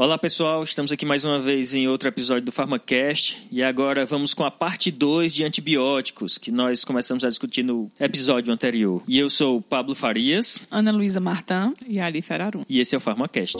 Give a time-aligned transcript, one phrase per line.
[0.00, 4.32] Olá pessoal, estamos aqui mais uma vez em outro episódio do PharmaCast e agora vamos
[4.32, 9.02] com a parte 2 de antibióticos que nós começamos a discutir no episódio anterior.
[9.06, 10.58] E eu sou o Pablo Farias.
[10.70, 12.64] Ana Luísa Martã e Alice Ararum.
[12.66, 13.58] E esse é o PharmaCast.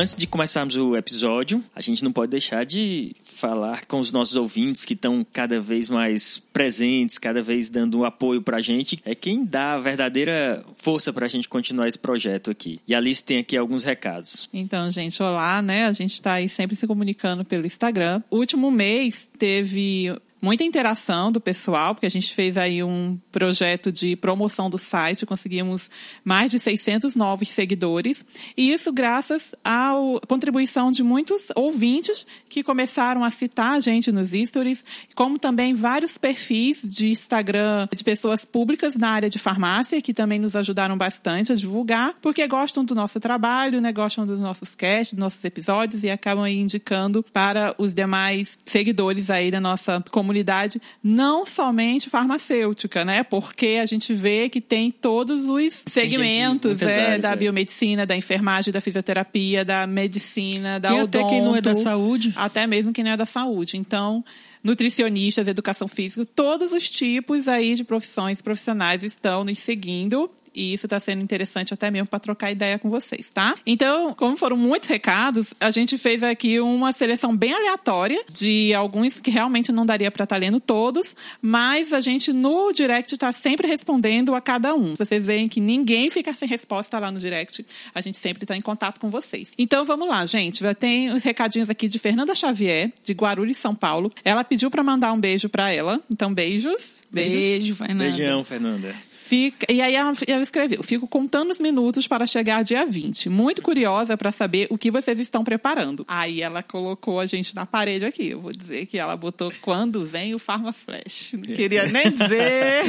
[0.00, 4.34] Antes de começarmos o episódio, a gente não pode deixar de falar com os nossos
[4.34, 8.98] ouvintes que estão cada vez mais presentes, cada vez dando apoio para a gente.
[9.04, 12.80] É quem dá a verdadeira força para a gente continuar esse projeto aqui.
[12.88, 14.48] E a Alice tem aqui alguns recados.
[14.54, 15.84] Então, gente, olá, né?
[15.84, 18.22] A gente está aí sempre se comunicando pelo Instagram.
[18.30, 23.92] O último mês teve muita interação do pessoal, porque a gente fez aí um projeto
[23.92, 25.90] de promoção do site, conseguimos
[26.24, 28.24] mais de 600 novos seguidores,
[28.56, 29.92] e isso graças à
[30.26, 36.16] contribuição de muitos ouvintes que começaram a citar a gente nos stories, como também vários
[36.16, 41.52] perfis de Instagram de pessoas públicas na área de farmácia, que também nos ajudaram bastante
[41.52, 46.02] a divulgar, porque gostam do nosso trabalho, né, gostam dos nossos casts, dos nossos episódios,
[46.02, 52.08] e acabam aí indicando para os demais seguidores aí da nossa comunidade comunidade não somente
[52.08, 53.24] farmacêutica, né?
[53.24, 57.36] Porque a gente vê que tem todos os segmentos é, da é.
[57.36, 61.18] biomedicina, da enfermagem, da fisioterapia, da medicina, da tem odonto.
[61.18, 62.32] até quem não é da saúde.
[62.36, 63.76] Até mesmo quem não é da saúde.
[63.76, 64.24] Então,
[64.62, 70.86] nutricionistas, educação física, todos os tipos aí de profissões profissionais estão nos seguindo e isso
[70.86, 73.54] está sendo interessante até mesmo para trocar ideia com vocês, tá?
[73.66, 79.20] Então, como foram muitos recados, a gente fez aqui uma seleção bem aleatória de alguns
[79.20, 83.32] que realmente não daria para estar tá lendo todos, mas a gente no direct está
[83.32, 84.94] sempre respondendo a cada um.
[84.96, 87.64] Vocês veem que ninguém fica sem resposta lá no direct,
[87.94, 89.52] a gente sempre está em contato com vocês.
[89.58, 90.62] Então, vamos lá, gente.
[90.74, 94.12] Tem uns recadinhos aqui de Fernanda Xavier, de Guarulhos, São Paulo.
[94.24, 96.00] Ela pediu para mandar um beijo para ela.
[96.10, 96.98] Então, beijos.
[97.10, 97.34] Beijos.
[97.34, 98.04] Beijo, Fernanda.
[98.04, 99.09] Beijão, Fernanda.
[99.30, 103.28] Fica, e aí ela, ela escreveu: Fico contando os minutos para chegar dia 20.
[103.28, 106.04] Muito curiosa para saber o que vocês estão preparando.
[106.08, 108.30] Aí ela colocou a gente na parede aqui.
[108.30, 111.34] Eu vou dizer que ela botou quando vem o Pharma Flash.
[111.34, 112.82] Não queria nem dizer.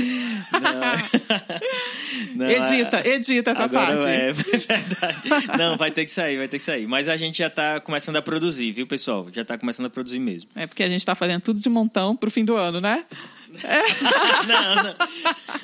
[2.34, 2.47] Não.
[2.47, 4.07] Não, edita, edita essa parte.
[4.07, 5.57] É verdade.
[5.59, 6.88] Não, vai ter que sair, vai ter que sair.
[6.88, 9.28] Mas a gente já está começando a produzir, viu, pessoal?
[9.31, 10.50] Já está começando a produzir mesmo.
[10.56, 13.06] É porque a gente está fazendo tudo de montão pro fim do ano, né?
[14.47, 14.95] Não, não.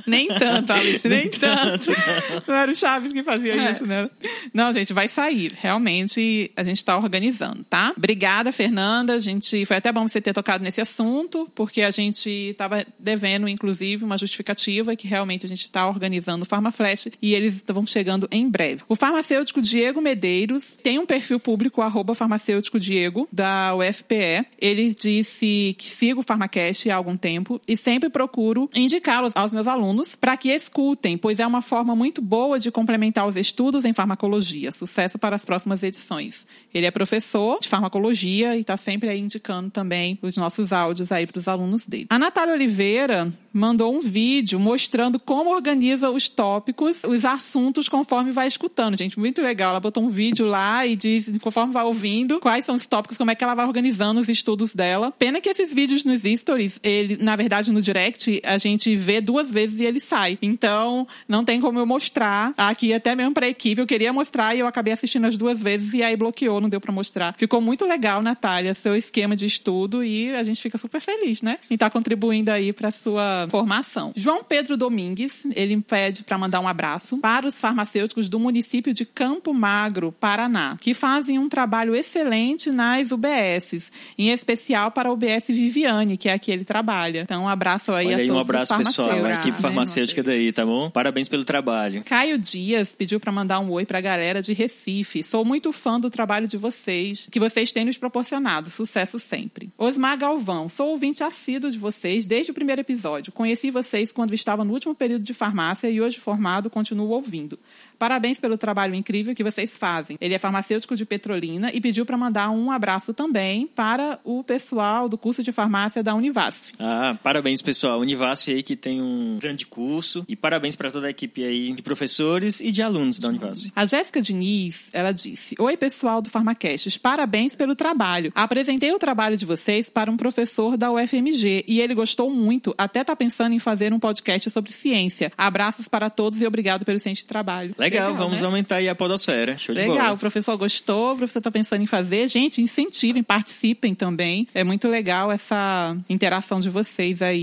[0.06, 1.90] Nem tanto, Alice, nem, nem tanto.
[1.90, 2.44] Não.
[2.48, 3.72] não era o Chaves que fazia é.
[3.72, 4.10] isso, né?
[4.54, 5.54] Não, gente, vai sair.
[5.60, 7.94] Realmente, a gente está organizando, tá?
[7.96, 9.14] Obrigada, Fernanda.
[9.14, 13.48] A gente foi até bom você ter tocado nesse assunto, porque a gente estava devendo,
[13.48, 18.28] inclusive, uma justificativa que realmente a gente está organizando o PharmaFlash e eles estão chegando
[18.32, 18.84] em breve.
[18.88, 24.46] O farmacêutico Diego Medeiros tem um perfil público, arroba farmacêutico Diego, da UFPE.
[24.60, 29.68] Ele disse que siga o PharmaCast há algum tempo e sempre procuro indicá-los aos meus
[29.68, 33.94] alunos para que escutem, pois é uma forma muito boa de complementar os estudos em
[33.94, 34.72] farmacologia.
[34.72, 36.46] Sucesso para as próximas edições.
[36.74, 41.26] Ele é professor de farmacologia e está sempre aí indicando também os nossos áudios aí
[41.26, 42.08] para os alunos dele.
[42.10, 48.48] A Natália Oliveira mandou um vídeo mostrando como organiza os tópicos, os assuntos conforme vai
[48.48, 48.98] escutando.
[48.98, 49.72] Gente, muito legal.
[49.72, 53.32] Ela botou um vídeo lá e diz, conforme vai ouvindo, quais são os tópicos, como
[53.32, 55.12] é que ela vai organizando os estudos dela.
[55.12, 59.52] Pena que esses vídeos nos stories, ele, na verdade, no direct, a gente vê duas
[59.52, 60.38] vezes e ele sai.
[60.42, 63.82] Então, não tem como eu mostrar aqui, até mesmo pra equipe.
[63.82, 66.82] Eu queria mostrar e eu acabei assistindo as duas vezes e aí bloqueou, não deu
[66.82, 67.36] para mostrar.
[67.38, 71.58] Ficou muito legal, Natália, seu esquema de estudo e a gente fica super feliz, né?
[71.70, 74.12] Em estar tá contribuindo aí para sua formação.
[74.16, 79.06] João Pedro Domingues, ele pede para mandar um abraço para os farmacêuticos do município de
[79.06, 85.48] Campo Magro, Paraná, que fazem um trabalho excelente nas UBSs, em especial para a UBS
[85.48, 87.22] Viviane, que é aqui ele trabalha.
[87.22, 90.54] Então, um abraço aí Olha a aí, todos um abraço pessoal, a equipe farmacêutica daí,
[90.54, 90.90] tá bom?
[90.90, 92.04] Parabéns pelo trabalho.
[92.04, 95.24] Caio Dias pediu para mandar um oi para a galera de Recife.
[95.24, 98.70] Sou muito fã do trabalho de vocês, que vocês têm nos proporcionado.
[98.70, 99.70] Sucesso sempre.
[99.78, 103.32] Osmar Galvão, sou ouvinte assíduo de vocês desde o primeiro episódio.
[103.32, 107.58] Conheci vocês quando estava no último período de farmácia e hoje formado continuo ouvindo.
[107.98, 110.18] Parabéns pelo trabalho incrível que vocês fazem.
[110.22, 115.10] Ele é farmacêutico de Petrolina e pediu para mandar um abraço também para o pessoal
[115.10, 116.74] do curso de farmácia da Univasf.
[116.80, 118.02] Ah, parabéns Parabéns, pessoal.
[118.02, 121.82] Univasf aí que tem um grande curso e parabéns para toda a equipe aí de
[121.82, 123.72] professores e de alunos da Univasf.
[123.74, 128.34] A Jéssica Diniz, ela disse: Oi, pessoal do Farmacast, parabéns pelo trabalho.
[128.36, 133.02] Apresentei o trabalho de vocês para um professor da UFMG e ele gostou muito, até
[133.02, 135.32] tá pensando em fazer um podcast sobre ciência.
[135.38, 137.74] Abraços para todos e obrigado pelo excelente trabalho.
[137.78, 138.46] Legal, Legal vamos né?
[138.46, 139.58] aumentar aí a podosfera.
[139.58, 140.14] Show Legal, de bola.
[140.14, 142.28] o professor gostou, o professor tá pensando em fazer.
[142.28, 144.50] Gente, incentivem, participem também.
[144.54, 147.37] É muito legal essa interação de vocês aí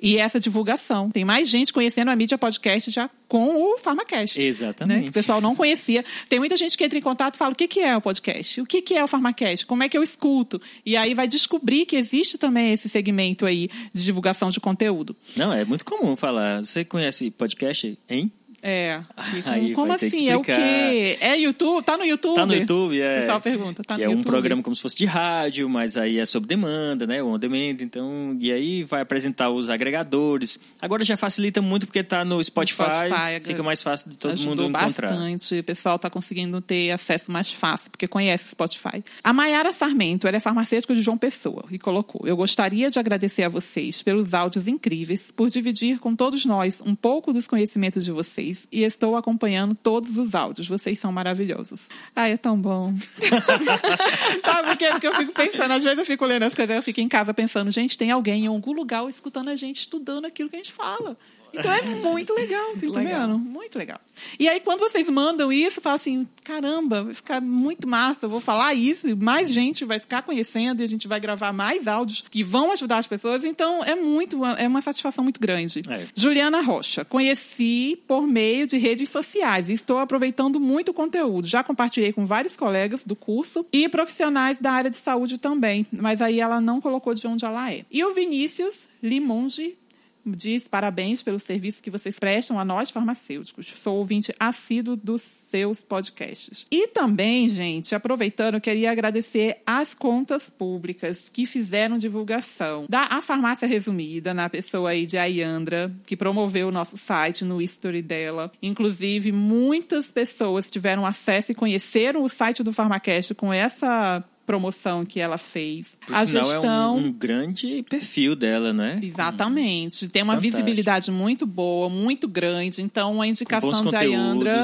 [0.00, 1.10] e essa divulgação.
[1.10, 4.40] Tem mais gente conhecendo a mídia podcast já com o Farmacast.
[4.40, 5.02] Exatamente.
[5.04, 5.08] Né?
[5.08, 6.04] O pessoal não conhecia.
[6.28, 8.60] Tem muita gente que entra em contato e fala: o que, que é o podcast?
[8.60, 9.66] O que, que é o Farmacast?
[9.66, 10.60] Como é que eu escuto?
[10.84, 15.16] E aí vai descobrir que existe também esse segmento aí de divulgação de conteúdo.
[15.36, 16.64] Não, é muito comum falar.
[16.64, 18.32] Você conhece podcast, hein?
[18.62, 19.00] É.
[19.46, 20.28] Aí como assim?
[20.28, 21.16] É o quê?
[21.20, 21.84] É YouTube?
[21.84, 22.36] Tá no YouTube?
[22.36, 23.16] Tá no YouTube, é.
[23.16, 23.84] O pessoal pergunta.
[23.84, 24.20] Tá que no é YouTube.
[24.20, 27.22] um programa como se fosse de rádio, mas aí é sob demanda, né?
[27.22, 28.36] On demand, então.
[28.40, 30.58] E aí vai apresentar os agregadores.
[30.80, 32.82] Agora já facilita muito porque tá no Spotify.
[32.82, 35.08] Spotify fica mais fácil de todo mundo encontrar.
[35.08, 35.58] bastante.
[35.58, 39.04] O pessoal tá conseguindo ter acesso mais fácil, porque conhece o Spotify.
[39.22, 43.44] A Mayara Sarmento, ela é farmacêutica de João Pessoa, e colocou: Eu gostaria de agradecer
[43.44, 48.10] a vocês pelos áudios incríveis, por dividir com todos nós um pouco dos conhecimentos de
[48.10, 50.68] vocês vocês e estou acompanhando todos os áudios.
[50.68, 51.88] Vocês são maravilhosos.
[52.14, 52.94] Ai, é tão bom.
[54.42, 54.88] Sabe por quê?
[54.90, 57.34] Porque eu fico pensando, às vezes eu fico lendo as coisas, eu fico em casa
[57.34, 60.72] pensando, gente, tem alguém em algum lugar escutando a gente, estudando aquilo que a gente
[60.72, 61.16] fala.
[61.52, 63.38] Então é muito legal, tá entendendo?
[63.38, 63.98] Muito legal.
[64.38, 68.40] E aí, quando vocês mandam isso, fala assim: caramba, vai ficar muito massa, eu vou
[68.40, 72.42] falar isso, mais gente vai ficar conhecendo e a gente vai gravar mais áudios que
[72.42, 73.44] vão ajudar as pessoas.
[73.44, 75.82] Então, é muito, é uma satisfação muito grande.
[75.88, 76.06] É.
[76.14, 81.46] Juliana Rocha, conheci por meio de redes sociais e estou aproveitando muito o conteúdo.
[81.46, 86.20] Já compartilhei com vários colegas do curso e profissionais da área de saúde também, mas
[86.20, 87.84] aí ela não colocou de onde ela é.
[87.90, 89.76] E o Vinícius Limonge
[90.24, 93.74] diz parabéns pelo serviço que vocês prestam a nós farmacêuticos.
[93.82, 96.66] Sou ouvinte assíduo dos seus podcasts.
[96.70, 103.66] E também, gente, aproveitando, queria agradecer às contas públicas que fizeram divulgação da a farmácia
[103.66, 108.50] resumida, na pessoa aí de Ayandra, que promoveu o nosso site no history dela.
[108.62, 115.20] Inclusive, muitas pessoas tiveram acesso e conheceram o site do Farmacast com essa promoção que
[115.20, 115.94] ela fez.
[116.06, 118.98] Por a gestão é um, um, grande perfil dela, né?
[119.02, 120.08] Exatamente.
[120.08, 120.56] Tem uma Fantástico.
[120.56, 122.80] visibilidade muito boa, muito grande.
[122.80, 124.62] Então a indicação de Ayandra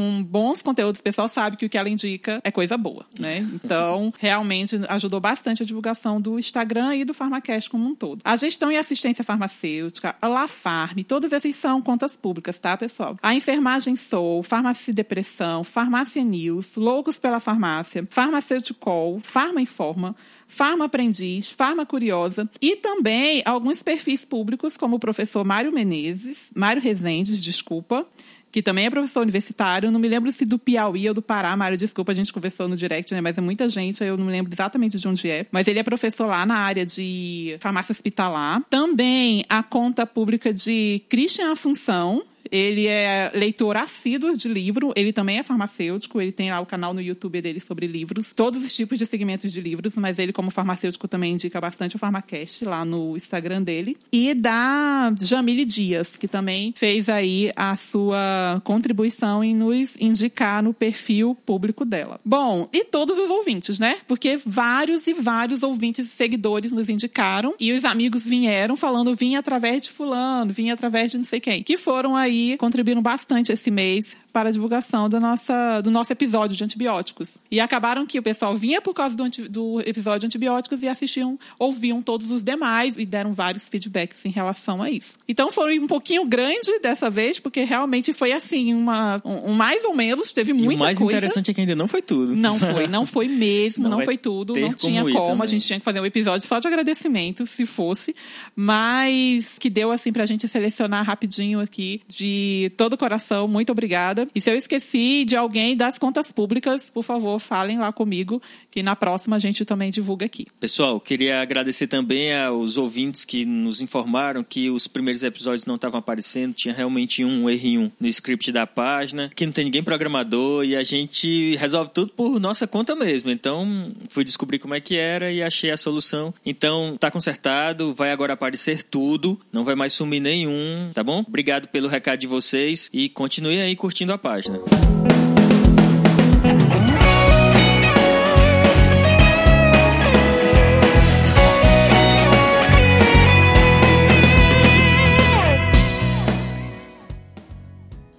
[0.00, 3.46] com bons conteúdos, o pessoal sabe que o que ela indica é coisa boa, né?
[3.52, 8.22] Então, realmente ajudou bastante a divulgação do Instagram e do Farmacast como um todo.
[8.24, 13.18] A gestão e assistência farmacêutica, a La Farm, todas essas são contas públicas, tá, pessoal?
[13.22, 20.16] A enfermagem Soul, Farmácia Depressão, Farmácia News, Loucos pela Farmácia, Farmacêutico, Farma Informa,
[20.48, 26.82] Farma Aprendiz, Farma Curiosa e também alguns perfis públicos, como o professor Mário Menezes, Mário
[26.82, 28.06] Rezendes, desculpa,
[28.50, 29.90] que também é professor universitário.
[29.90, 32.76] Não me lembro se do Piauí ou do Pará, Mário, desculpa, a gente conversou no
[32.76, 33.20] direct, né?
[33.20, 35.46] Mas é muita gente, eu não me lembro exatamente de onde é.
[35.50, 38.62] Mas ele é professor lá na área de farmácia hospitalar.
[38.68, 45.38] Também a conta pública de Christian Assunção, ele é leitor assíduo de livro, ele também
[45.38, 48.98] é farmacêutico, ele tem lá o canal no YouTube dele sobre livros, todos os tipos
[48.98, 53.16] de segmentos de livros, mas ele, como farmacêutico, também indica bastante o Farmacast lá no
[53.16, 53.96] Instagram dele.
[54.12, 60.74] E da Jamile Dias, que também fez aí a sua contribuição em nos indicar no
[60.74, 62.20] perfil público dela.
[62.24, 63.98] Bom, e todos os ouvintes, né?
[64.06, 69.36] Porque vários e vários ouvintes e seguidores nos indicaram e os amigos vieram falando, vim
[69.36, 73.70] através de fulano, vim através de não sei quem, que foram aí contribuíram bastante esse
[73.70, 77.30] mês para a divulgação da nossa, do nosso episódio de antibióticos.
[77.50, 81.38] E acabaram que o pessoal vinha por causa do, do episódio de antibióticos e assistiam,
[81.58, 85.14] ouviam todos os demais e deram vários feedbacks em relação a isso.
[85.28, 89.84] Então foi um pouquinho grande dessa vez, porque realmente foi assim, uma, um, um mais
[89.84, 90.76] ou menos, teve muita coisa.
[90.76, 91.12] o mais coisa.
[91.12, 92.36] interessante é que ainda não foi tudo.
[92.36, 95.66] Não foi, não foi mesmo, não, não foi tudo, não tinha como, como a gente
[95.66, 98.14] tinha que fazer um episódio só de agradecimento, se fosse,
[98.54, 104.19] mas que deu assim pra gente selecionar rapidinho aqui, de todo o coração, muito obrigada
[104.34, 108.82] E se eu esqueci de alguém das contas públicas, por favor, falem lá comigo, que
[108.82, 110.46] na próxima a gente também divulga aqui.
[110.58, 115.98] Pessoal, queria agradecer também aos ouvintes que nos informaram que os primeiros episódios não estavam
[115.98, 120.76] aparecendo, tinha realmente um errinho no script da página, que não tem ninguém programador e
[120.76, 123.30] a gente resolve tudo por nossa conta mesmo.
[123.30, 126.32] Então, fui descobrir como é que era e achei a solução.
[126.44, 131.24] Então, tá consertado, vai agora aparecer tudo, não vai mais sumir nenhum, tá bom?
[131.26, 134.58] Obrigado pelo recado de vocês e continue aí curtindo a página.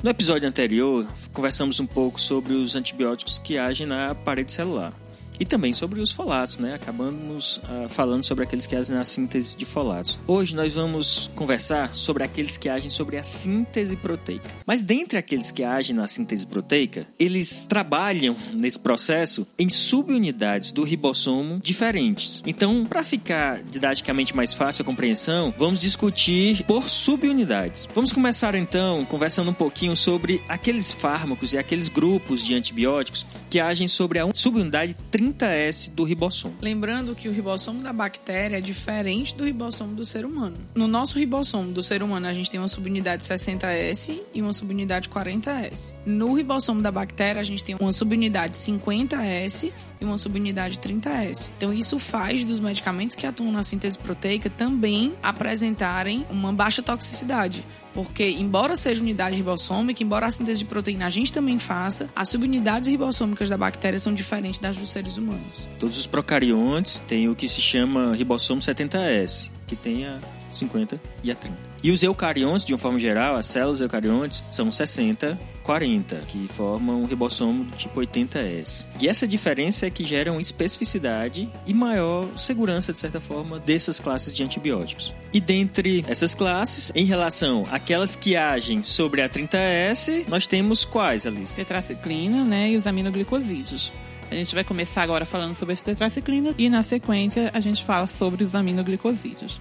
[0.03, 4.93] No episódio anterior, conversamos um pouco sobre os antibióticos que agem na parede celular
[5.41, 6.75] e também sobre os folatos, né?
[6.75, 10.19] Acabamos uh, falando sobre aqueles que agem na síntese de folatos.
[10.27, 14.47] Hoje nós vamos conversar sobre aqueles que agem sobre a síntese proteica.
[14.67, 20.83] Mas dentre aqueles que agem na síntese proteica, eles trabalham nesse processo em subunidades do
[20.83, 22.43] ribossomo diferentes.
[22.45, 27.87] Então, para ficar didaticamente mais fácil a compreensão, vamos discutir por subunidades.
[27.95, 33.59] Vamos começar então conversando um pouquinho sobre aqueles fármacos e aqueles grupos de antibióticos que
[33.59, 36.55] agem sobre a subunidade 30 30S do ribossomo.
[36.61, 40.55] Lembrando que o ribossomo da bactéria é diferente do ribossomo do ser humano.
[40.75, 45.09] No nosso ribossomo do ser humano, a gente tem uma subunidade 60S e uma subunidade
[45.09, 45.93] 40S.
[46.05, 51.51] No ribossomo da bactéria, a gente tem uma subunidade 50S e uma subunidade 30S.
[51.57, 57.63] Então, isso faz dos medicamentos que atuam na síntese proteica também apresentarem uma baixa toxicidade.
[57.93, 62.29] Porque, embora seja unidade ribossômica, embora a síntese de proteína a gente também faça, as
[62.29, 65.67] subunidades ribossômicas da bactéria são diferentes das dos seres humanos.
[65.79, 70.19] Todos os procariontes têm o que se chama ribossomo 70S, que tem a
[70.51, 71.57] 50 e a 30.
[71.83, 77.01] E os eucariontes, de uma forma geral, as células eucariontes, são 60 40, que formam
[77.01, 78.87] um ribossomo do tipo 80S.
[78.99, 83.99] E essa diferença é que gera uma especificidade e maior segurança, de certa forma, dessas
[83.99, 85.13] classes de antibióticos.
[85.33, 91.25] E dentre essas classes, em relação àquelas que agem sobre a 30S, nós temos quais,
[91.25, 91.55] Alice?
[91.55, 93.91] Tetraciclina, né, e os aminoglicosídeos.
[94.29, 98.07] A gente vai começar agora falando sobre as tetraciclinas e na sequência a gente fala
[98.07, 99.59] sobre os aminoglicosídeos.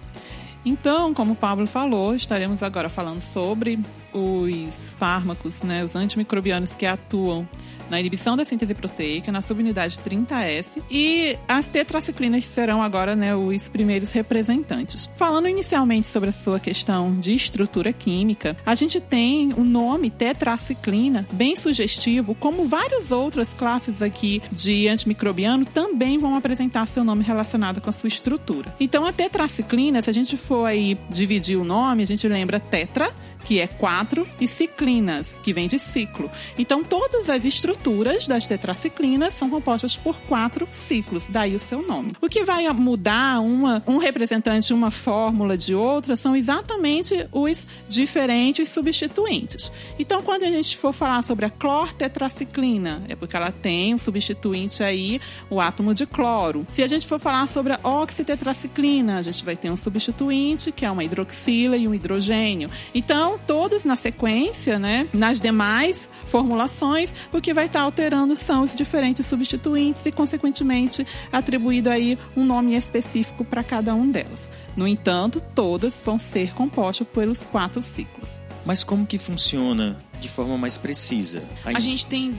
[0.64, 3.78] Então, como o Pablo falou, estaremos agora falando sobre
[4.12, 7.46] os fármacos, né, os antimicrobianos que atuam
[7.90, 13.68] na inibição da síntese proteica, na subunidade 30S, e as tetraciclinas serão agora né, os
[13.68, 15.10] primeiros representantes.
[15.16, 21.26] Falando inicialmente sobre a sua questão de estrutura química, a gente tem o nome tetraciclina
[21.32, 27.80] bem sugestivo, como várias outras classes aqui de antimicrobiano também vão apresentar seu nome relacionado
[27.80, 28.72] com a sua estrutura.
[28.78, 33.12] Então a tetraciclina, se a gente for aí dividir o nome, a gente lembra tetra,
[33.44, 36.30] que é quatro, e ciclinas, que vem de ciclo.
[36.58, 42.12] Então todas as estruturas das tetraciclinas são compostas por quatro ciclos, daí o seu nome.
[42.20, 48.68] O que vai mudar uma, um representante uma fórmula de outra são exatamente os diferentes
[48.68, 49.70] substituintes.
[49.98, 54.82] Então, quando a gente for falar sobre a clortetraciclina, é porque ela tem um substituinte
[54.82, 56.66] aí, o átomo de cloro.
[56.72, 60.84] Se a gente for falar sobre a oxitetraciclina, a gente vai ter um substituinte, que
[60.84, 62.70] é uma hidroxila e um hidrogênio.
[62.94, 68.74] Então, todos na sequência, né, nas demais formulações, o que vai estar alterando são os
[68.74, 74.48] diferentes substituintes e, consequentemente, atribuído aí um nome específico para cada um delas.
[74.76, 78.28] No entanto, todas vão ser compostas pelos quatro ciclos.
[78.64, 81.42] Mas como que funciona de forma mais precisa?
[81.64, 82.38] A gente tem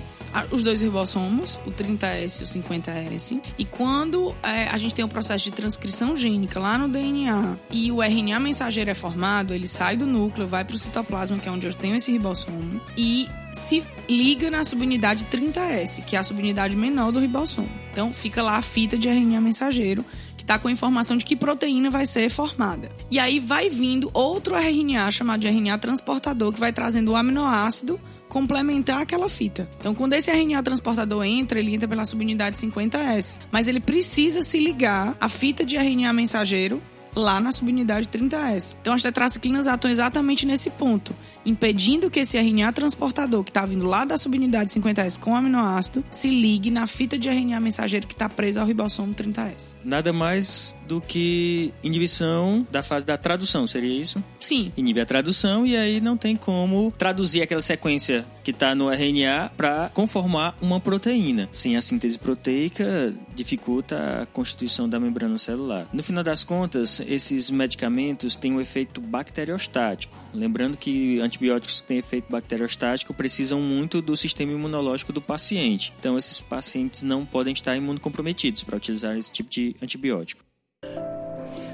[0.51, 3.41] os dois ribossomos, o 30S e o 50S.
[3.57, 7.91] E quando é, a gente tem o processo de transcrição gênica lá no DNA e
[7.91, 11.51] o RNA mensageiro é formado, ele sai do núcleo, vai para o citoplasma, que é
[11.51, 16.75] onde eu tenho esse ribossomo, e se liga na subunidade 30S, que é a subunidade
[16.77, 17.69] menor do ribossomo.
[17.91, 20.05] Então fica lá a fita de RNA mensageiro
[20.41, 22.91] que está com a informação de que proteína vai ser formada.
[23.11, 27.99] E aí vai vindo outro RNA chamado de RNA transportador que vai trazendo o aminoácido
[28.31, 29.69] complementar aquela fita.
[29.77, 34.57] Então, quando esse RNA transportador entra, ele entra pela subunidade 50S, mas ele precisa se
[34.57, 36.81] ligar à fita de RNA mensageiro
[37.13, 38.77] lá na subunidade 30S.
[38.81, 41.13] Então, as tetraciclinas atuam exatamente nesse ponto
[41.45, 46.29] impedindo que esse RNA transportador que está vindo lá da subunidade 50S com aminoácido se
[46.29, 49.75] ligue na fita de RNA mensageiro que está presa ao ribossomo 30S.
[49.83, 54.23] Nada mais do que inibição da fase da tradução, seria isso?
[54.39, 54.71] Sim.
[54.75, 59.51] Inibe a tradução e aí não tem como traduzir aquela sequência que está no RNA
[59.55, 61.47] para conformar uma proteína.
[61.51, 65.87] Sem a síntese proteica, dificulta a constituição da membrana celular.
[65.93, 70.17] No final das contas, esses medicamentos têm um efeito bacteriostático.
[70.33, 75.93] Lembrando que antibióticos que têm efeito bacteriostático precisam muito do sistema imunológico do paciente.
[75.97, 80.43] Então, esses pacientes não podem estar imunocomprometidos para utilizar esse tipo de antibiótico.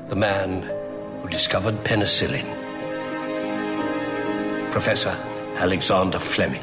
[0.09, 0.63] The man
[1.21, 2.45] who discovered penicillin.
[4.71, 5.17] Professor
[5.59, 6.61] Alexander Fleming.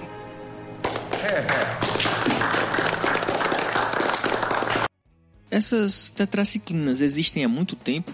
[5.50, 8.12] Essas tetraciclinas existem há muito tempo?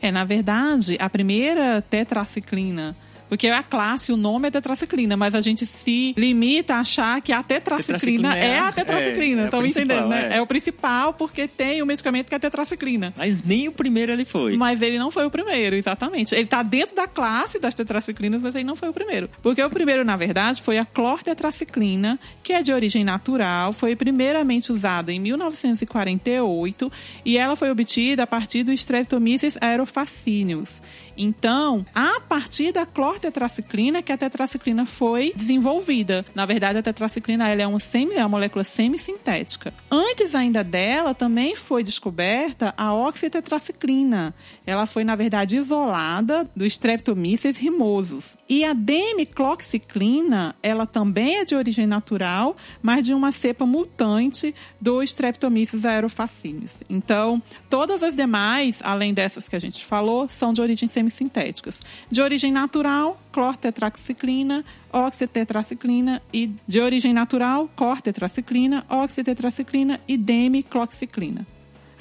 [0.00, 2.96] É, na verdade, a primeira tetraciclina
[3.32, 7.32] Porque a classe, o nome é tetraciclina, mas a gente se limita a achar que
[7.32, 9.40] a tetraciclina, Tetraciclina é é a- a tetraciclina.
[9.40, 10.28] é, é Estão entendendo, né?
[10.32, 10.36] é.
[10.36, 13.14] É o principal porque tem o medicamento que é tetraciclina.
[13.16, 14.54] Mas nem o primeiro ele foi.
[14.54, 16.34] Mas ele não foi o primeiro, exatamente.
[16.34, 19.30] Ele tá dentro da classe das tetraciclinas, mas ele não foi o primeiro.
[19.42, 24.70] Porque o primeiro, na verdade, foi a clortetraciclina, que é de origem natural, foi primeiramente
[24.70, 26.92] usada em 1948
[27.24, 30.82] e ela foi obtida a partir do Streptomyces aerofacineus.
[31.16, 36.24] Então, a partir da clortetraciclina que a tetraciclina foi desenvolvida.
[36.34, 39.72] Na verdade, a tetraciclina ela é, uma semi, é uma molécula semissintética.
[39.90, 44.34] Antes ainda dela, também foi descoberta a oxitetraciclina.
[44.66, 48.36] Ela foi, na verdade, isolada do Streptomyces rimosus.
[48.48, 55.02] E a demicloxiclina, ela também é de origem natural, mas de uma cepa mutante do
[55.02, 56.82] Streptomyces aerofacinis.
[56.88, 61.78] Então, todas as demais, além dessas que a gente falou, são de origem semissintéticas.
[62.08, 71.46] De origem natural, clortetraciclina, oxitetraciclina e de origem natural, cortetraciclina, oxitetraciclina e demicloxiclina.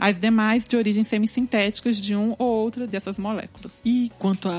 [0.02, 3.72] As demais de origem semissintéticas de um ou outra dessas moléculas.
[3.86, 4.50] E quanto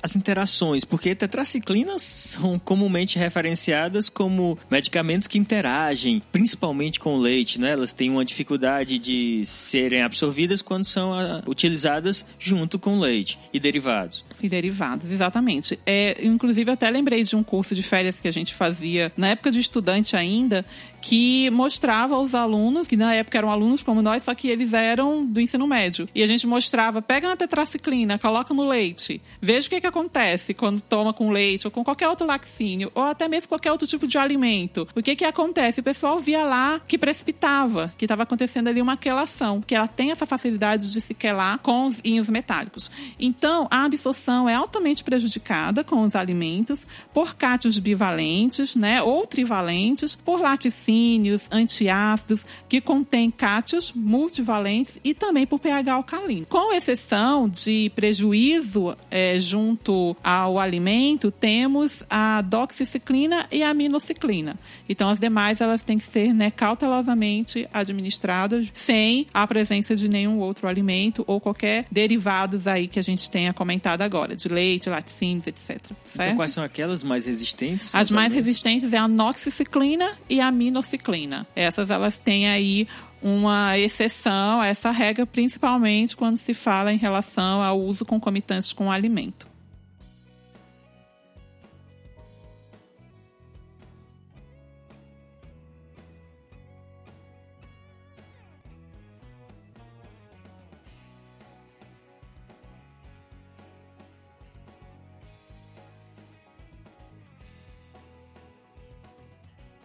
[0.00, 7.60] às interações, porque tetraciclinas são comumente referenciadas como medicamentos que interagem principalmente com o leite,
[7.60, 7.72] né?
[7.72, 13.58] Elas têm uma dificuldade de serem absorvidas quando são ah, utilizadas junto com leite e
[13.58, 14.24] derivados.
[14.42, 15.78] E derivados, exatamente.
[15.86, 19.28] É, inclusive, eu até lembrei de um curso de férias que a gente fazia na
[19.28, 20.64] época de estudante ainda,
[21.00, 25.24] que mostrava aos alunos, que na época eram alunos como nós, só que eles eram
[25.24, 26.08] do ensino médio.
[26.14, 30.54] E a gente mostrava, pega uma tetraciclina, coloca no leite, veja o que, que acontece
[30.54, 34.06] quando toma com leite ou com qualquer outro laxínio, ou até mesmo qualquer outro tipo
[34.06, 34.88] de alimento.
[34.94, 35.80] O que que acontece?
[35.80, 40.10] O pessoal via lá que precipitava, que estava acontecendo ali uma quelação, que ela tem
[40.10, 42.90] essa facilidade de se quelar com os íons metálicos.
[43.18, 46.80] Então, a absorção é altamente prejudicada com os alimentos
[47.12, 55.46] por cátions bivalentes, né, ou trivalentes, por laticínios, antiácidos, que contêm cátions multivalentes e também
[55.46, 56.46] por pH alcalino.
[56.46, 64.58] Com exceção de prejuízo eh, junto ao alimento, temos a doxiciclina e a aminociclina.
[64.88, 70.38] Então, as demais elas têm que ser né, cautelosamente administradas sem a presença de nenhum
[70.38, 75.46] outro alimento ou qualquer derivados aí que a gente tenha comentado agora, de leite, laticínios,
[75.46, 75.70] etc.
[75.70, 76.36] Então, Certo?
[76.36, 77.94] quais são aquelas mais resistentes?
[77.94, 78.46] As mais alimentos?
[78.46, 81.46] resistentes é a noxiciclina e a aminociclina.
[81.54, 82.86] Essas elas têm aí
[83.22, 88.86] uma exceção a essa regra, principalmente quando se fala em relação ao uso concomitante com
[88.86, 89.46] o alimento.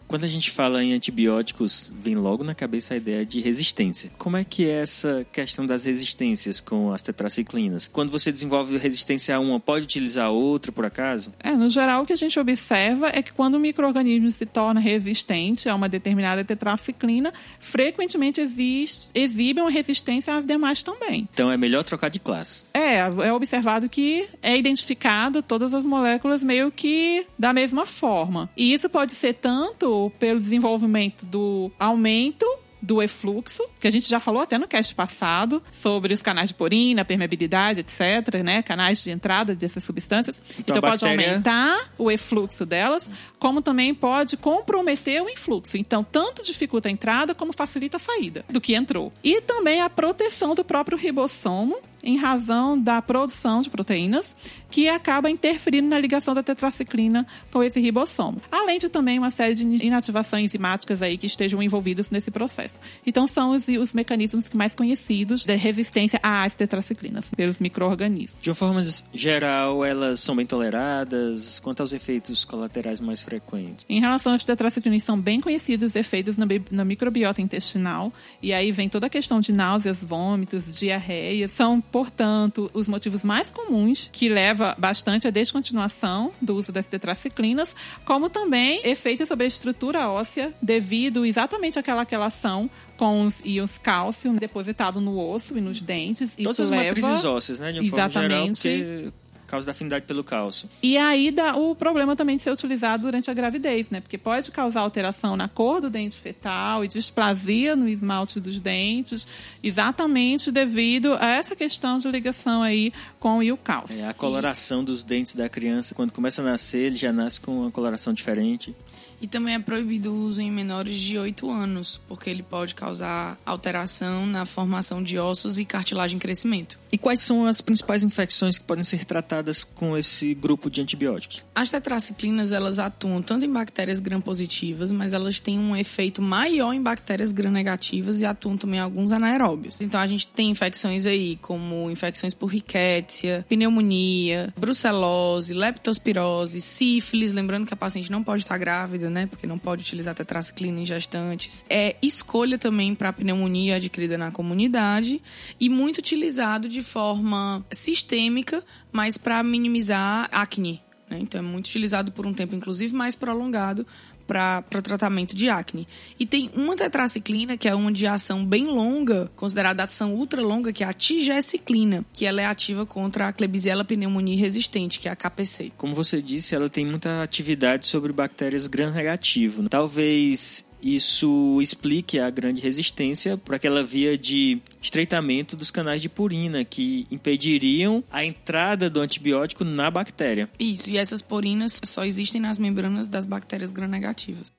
[0.07, 4.09] Quando a gente fala em antibióticos, vem logo na cabeça a ideia de resistência.
[4.17, 7.89] Como é que é essa questão das resistências com as tetraciclinas?
[7.89, 11.33] Quando você desenvolve resistência a uma, pode utilizar a outra, por acaso?
[11.41, 14.79] É, no geral, o que a gente observa é que quando o microorganismo se torna
[14.79, 21.27] resistente a uma determinada tetraciclina, frequentemente existe, exibe uma resistência às demais também.
[21.33, 22.63] Então é melhor trocar de classe.
[22.73, 28.49] É, é observado que é identificado todas as moléculas meio que da mesma forma.
[28.55, 32.45] E isso pode ser tanto pelo desenvolvimento do aumento
[32.79, 36.53] do efluxo, que a gente já falou até no cast passado, sobre os canais de
[36.55, 38.61] porina, permeabilidade, etc., né?
[38.61, 40.39] Canais de entrada dessas substâncias.
[40.51, 45.77] Então, Então, pode bactéria- aumentar o efluxo delas, como também pode comprometer o influxo.
[45.77, 49.11] Então, tanto dificulta a entrada como facilita a saída do que entrou.
[49.23, 54.35] E também a proteção do próprio ribossomo, em razão da produção de proteínas,
[54.69, 58.41] que acaba interferindo na ligação da tetraciclina com esse ribossomo.
[58.51, 62.79] Além de também uma série de inativações enzimáticas aí que estejam envolvidas nesse processo.
[63.05, 68.37] Então, são os, os mecanismos mais conhecidos de resistência às tetraciclinas pelos micro-organismos.
[68.41, 71.59] De uma forma geral, elas são bem toleradas.
[71.59, 73.85] Quanto aos efeitos colaterais mais frequentes?
[73.89, 78.13] Em relação às tetraciclinas, são bem conhecidos os efeitos na, bi- na microbiota intestinal.
[78.41, 81.49] E aí vem toda a questão de náuseas, vômitos, diarreia.
[81.49, 87.75] São, portanto, os motivos mais comuns que leva bastante à descontinuação do uso das tetraciclinas,
[88.05, 94.31] como também efeitos sobre a estrutura óssea devido exatamente àquela relação com os íons cálcio
[94.33, 96.31] depositado no osso e nos dentes.
[96.35, 96.85] Todas Isso as leva...
[96.85, 97.71] matrizes ósseas, né?
[97.73, 98.61] De uma Exatamente.
[98.61, 99.13] forma geral, porque
[99.47, 100.69] Por causa da afinidade pelo cálcio.
[100.83, 104.01] E aí dá o problema também de ser utilizado durante a gravidez, né?
[104.01, 109.25] Porque pode causar alteração na cor do dente fetal e displasia no esmalte dos dentes,
[109.63, 113.97] exatamente devido a essa questão de ligação aí com o cálcio.
[113.97, 114.85] É a coloração e...
[114.85, 118.75] dos dentes da criança, quando começa a nascer, ele já nasce com uma coloração diferente.
[119.21, 123.37] E também é proibido o uso em menores de 8 anos, porque ele pode causar
[123.45, 126.79] alteração na formação de ossos e cartilagem em crescimento.
[126.91, 131.43] E quais são as principais infecções que podem ser tratadas com esse grupo de antibióticos?
[131.53, 136.81] As tetraciclinas, elas atuam tanto em bactérias gram-positivas, mas elas têm um efeito maior em
[136.81, 139.81] bactérias gram-negativas e atuam também em alguns anaeróbios.
[139.81, 147.65] Então a gente tem infecções aí como infecções por rickettsia, pneumonia, brucelose, leptospirose, sífilis, lembrando
[147.65, 149.27] que a paciente não pode estar grávida, né?
[149.27, 151.65] Porque não pode utilizar tetraciclina em gestantes.
[151.69, 155.21] É escolha também para pneumonia adquirida na comunidade
[155.59, 160.79] e muito utilizado de de forma sistêmica, mas para minimizar acne.
[161.09, 161.17] Né?
[161.19, 163.85] Então é muito utilizado por um tempo, inclusive, mais prolongado
[164.27, 165.87] para tratamento de acne.
[166.19, 170.73] E tem uma tetraciclina, que é uma de ação bem longa, considerada ação ultra longa,
[170.73, 175.11] que é a tigeciclina, que ela é ativa contra a Klebsiella pneumoniae resistente, que é
[175.11, 175.71] a KPC.
[175.77, 179.69] Como você disse, ela tem muita atividade sobre bactérias gram-negativo.
[179.69, 186.63] Talvez isso explique a grande resistência por aquela via de estreitamento dos canais de purina
[186.63, 190.49] que impediriam a entrada do antibiótico na bactéria.
[190.59, 194.51] Isso, e essas purinas só existem nas membranas das bactérias gram-negativas.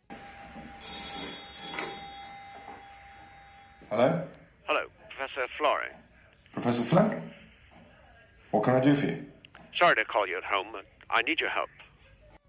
[3.90, 4.22] Hello?
[4.68, 5.90] Hello, Professor Flore.
[6.52, 7.22] Professor Fleck?
[8.52, 9.24] What can I do for you?
[9.78, 11.70] Sorry to call you at home, but I need your help.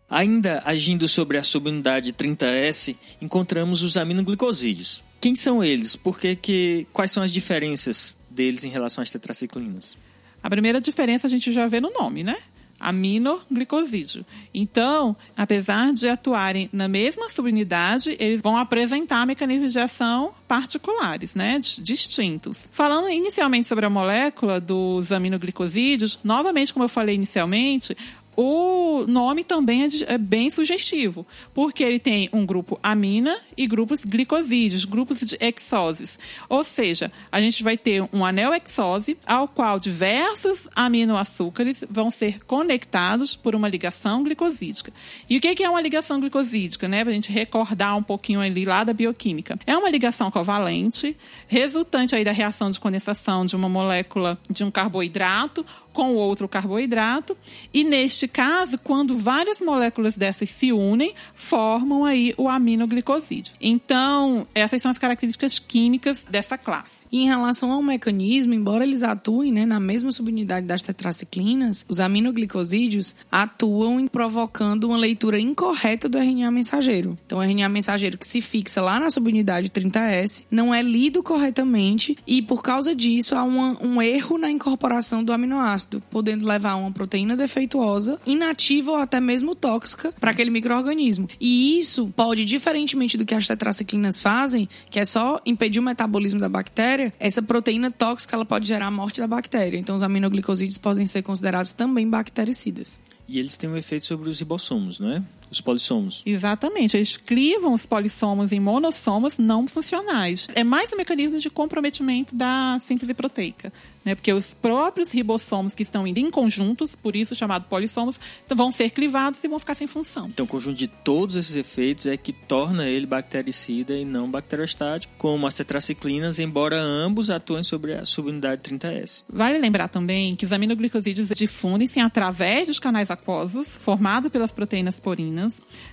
[0.10, 5.04] Ainda agindo sobre a subunidade 30S, encontramos os aminoglicosídeos.
[5.22, 5.96] Quem são eles?
[5.96, 9.98] Por que, que, quais são as diferenças deles em relação às tetraciclinas?
[10.42, 12.38] A primeira diferença a gente já vê no nome, né?
[12.80, 14.26] aminoglicosídeo.
[14.54, 21.60] Então, apesar de atuarem na mesma subunidade, eles vão apresentar mecanismos de ação particulares, né,
[21.60, 22.58] distintos.
[22.72, 27.96] Falando inicialmente sobre a molécula dos aminoglicosídeos, novamente, como eu falei inicialmente,
[28.42, 34.06] o nome também é, é, bem sugestivo, porque ele tem um grupo amina e grupos
[34.06, 36.18] glicosídeos, grupos de exoses.
[36.48, 42.42] Ou seja, a gente vai ter um anel exose ao qual diversos aminoaçúcares vão ser
[42.46, 44.94] conectados por uma ligação glicosídica.
[45.30, 47.04] E o que é uma ligação glicosídica, né?
[47.04, 49.60] Para a gente recordar um pouquinho ali lá da bioquímica.
[49.68, 51.14] É uma ligação covalente,
[51.46, 55.66] resultante aí da reação de condensação de uma molécula de um carboidrato
[56.00, 57.36] com outro carboidrato.
[57.74, 63.54] E neste caso, quando várias moléculas dessas se unem, formam aí o aminoglicosídeo.
[63.60, 67.00] Então, essas são as características químicas dessa classe.
[67.12, 72.00] E em relação ao mecanismo, embora eles atuem né, na mesma subunidade das tetraciclinas, os
[72.00, 77.18] aminoglicosídeos atuam em provocando uma leitura incorreta do RNA mensageiro.
[77.26, 82.18] Então, o RNA mensageiro que se fixa lá na subunidade 30S não é lido corretamente
[82.26, 86.76] e, por causa disso, há uma, um erro na incorporação do aminoácido ácido, podendo levar
[86.76, 91.28] uma proteína defeituosa, inativa ou até mesmo tóxica para aquele microorganismo.
[91.40, 96.40] E isso pode, diferentemente do que as tetraciclinas fazem, que é só impedir o metabolismo
[96.40, 99.78] da bactéria, essa proteína tóxica ela pode gerar a morte da bactéria.
[99.78, 103.00] Então, os aminoglicosídeos podem ser considerados também bactericidas.
[103.28, 105.24] E eles têm um efeito sobre os ribossomos, não é?
[105.52, 106.22] Os polissomos.
[106.26, 106.98] Exatamente.
[106.98, 110.48] Eles clivam os polissomos em monossomos não funcionais.
[110.56, 113.72] É mais um mecanismo de comprometimento da síntese proteica
[114.10, 114.16] né?
[114.16, 118.90] Porque os próprios ribossomos que estão indo em conjuntos, por isso chamado polissomos, vão ser
[118.90, 120.28] clivados e vão ficar sem função.
[120.28, 125.14] Então, o conjunto de todos esses efeitos é que torna ele bactericida e não bacteriostático,
[125.18, 129.24] como as tetraciclinas, embora ambos atuem sobre a subunidade 30S.
[129.30, 135.39] Vale lembrar também que os aminoglicosídeos difundem-se através dos canais aquosos, formados pelas proteínas porinas,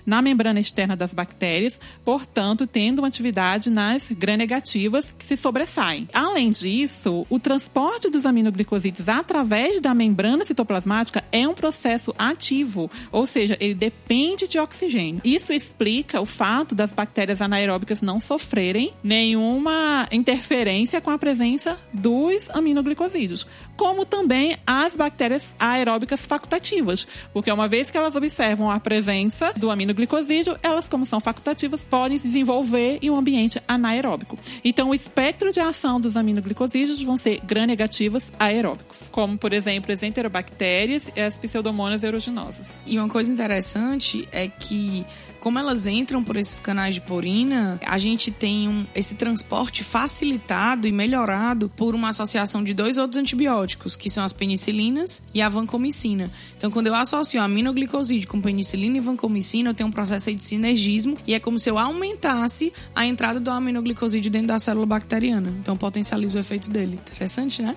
[0.05, 6.07] na membrana externa das bactérias, portanto, tendo uma atividade nas gram-negativas que se sobressaem.
[6.13, 12.89] Além disso, o transporte transporte dos aminoglicosídeos através da membrana citoplasmática é um processo ativo,
[13.11, 15.21] ou seja, ele depende de oxigênio.
[15.23, 22.49] Isso explica o fato das bactérias anaeróbicas não sofrerem nenhuma interferência com a presença dos
[22.49, 29.36] aminoglicosídeos, como também as bactérias aeróbicas facultativas, porque uma vez que elas observam a presença
[29.55, 34.37] do aminoglicosídeo, elas, como são facultativas, podem se desenvolver em um ambiente anaeróbico.
[34.63, 39.93] Então, o espectro de ação dos aminoglicosídeos vão ser gram-negativos negativos aeróbicos, como, por exemplo,
[39.93, 42.67] as enterobactérias e as pseudomonas aeruginosas.
[42.85, 45.05] E uma coisa interessante é que
[45.47, 50.89] como elas entram por esses canais de porina, a gente tem um, esse transporte facilitado
[50.89, 55.47] e melhorado por uma associação de dois outros antibióticos, que são as penicilinas e a
[55.47, 56.29] vancomicina.
[56.57, 60.35] Então, quando eu associo a aminoglicosídeo com penicilina e vancomicina, eu tenho um processo aí
[60.35, 64.85] de sinergismo e é como se eu aumentasse a entrada do aminoglicosídeo dentro da célula
[64.85, 65.55] bacteriana.
[65.61, 66.99] Então, potencializa o efeito dele.
[67.09, 67.73] Interessante, né?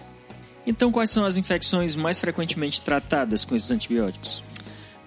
[0.66, 4.42] Então, quais são as infecções mais frequentemente tratadas com esses antibióticos?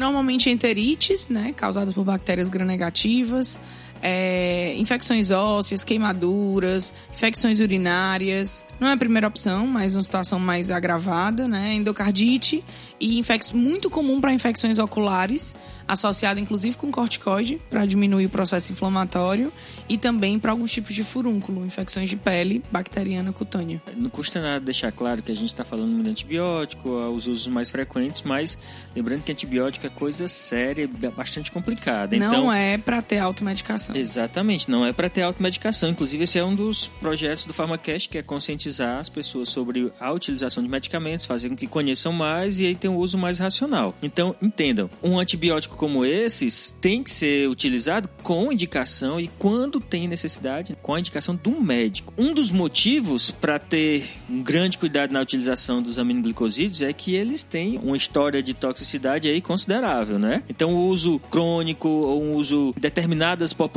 [0.04, 3.58] Normalmente enterites, né, causadas por bactérias gram-negativas,
[4.06, 8.66] é, infecções ósseas, queimaduras, infecções urinárias.
[8.78, 11.74] Não é a primeira opção, mas uma situação mais agravada, né?
[11.76, 12.62] Endocardite
[13.00, 15.56] e infec muito comum para infecções oculares,
[15.88, 19.52] associada inclusive com corticoide para diminuir o processo inflamatório
[19.88, 23.82] e também para alguns tipos de furúnculo, infecções de pele bacteriana cutânea.
[23.96, 27.70] Não custa nada deixar claro que a gente está falando de antibiótico, os usos mais
[27.70, 28.58] frequentes, mas
[28.96, 32.18] lembrando que antibiótico é coisa séria, bastante complicada.
[32.18, 33.92] Não então, é para ter automedicação.
[33.99, 35.89] Exatamente, não é para ter automedicação.
[35.89, 40.12] Inclusive, esse é um dos projetos do PharmaCast, que é conscientizar as pessoas sobre a
[40.12, 43.95] utilização de medicamentos, fazer com que conheçam mais e aí tenham um uso mais racional.
[44.01, 50.08] Então, entendam, um antibiótico como esses tem que ser utilizado com indicação e quando tem
[50.08, 52.13] necessidade, com a indicação do médico.
[52.17, 57.43] Um dos motivos para ter um grande cuidado na utilização dos aminoglicosídeos é que eles
[57.43, 60.43] têm uma história de toxicidade aí considerável, né?
[60.49, 63.73] Então, o uso crônico ou um uso determinadas populações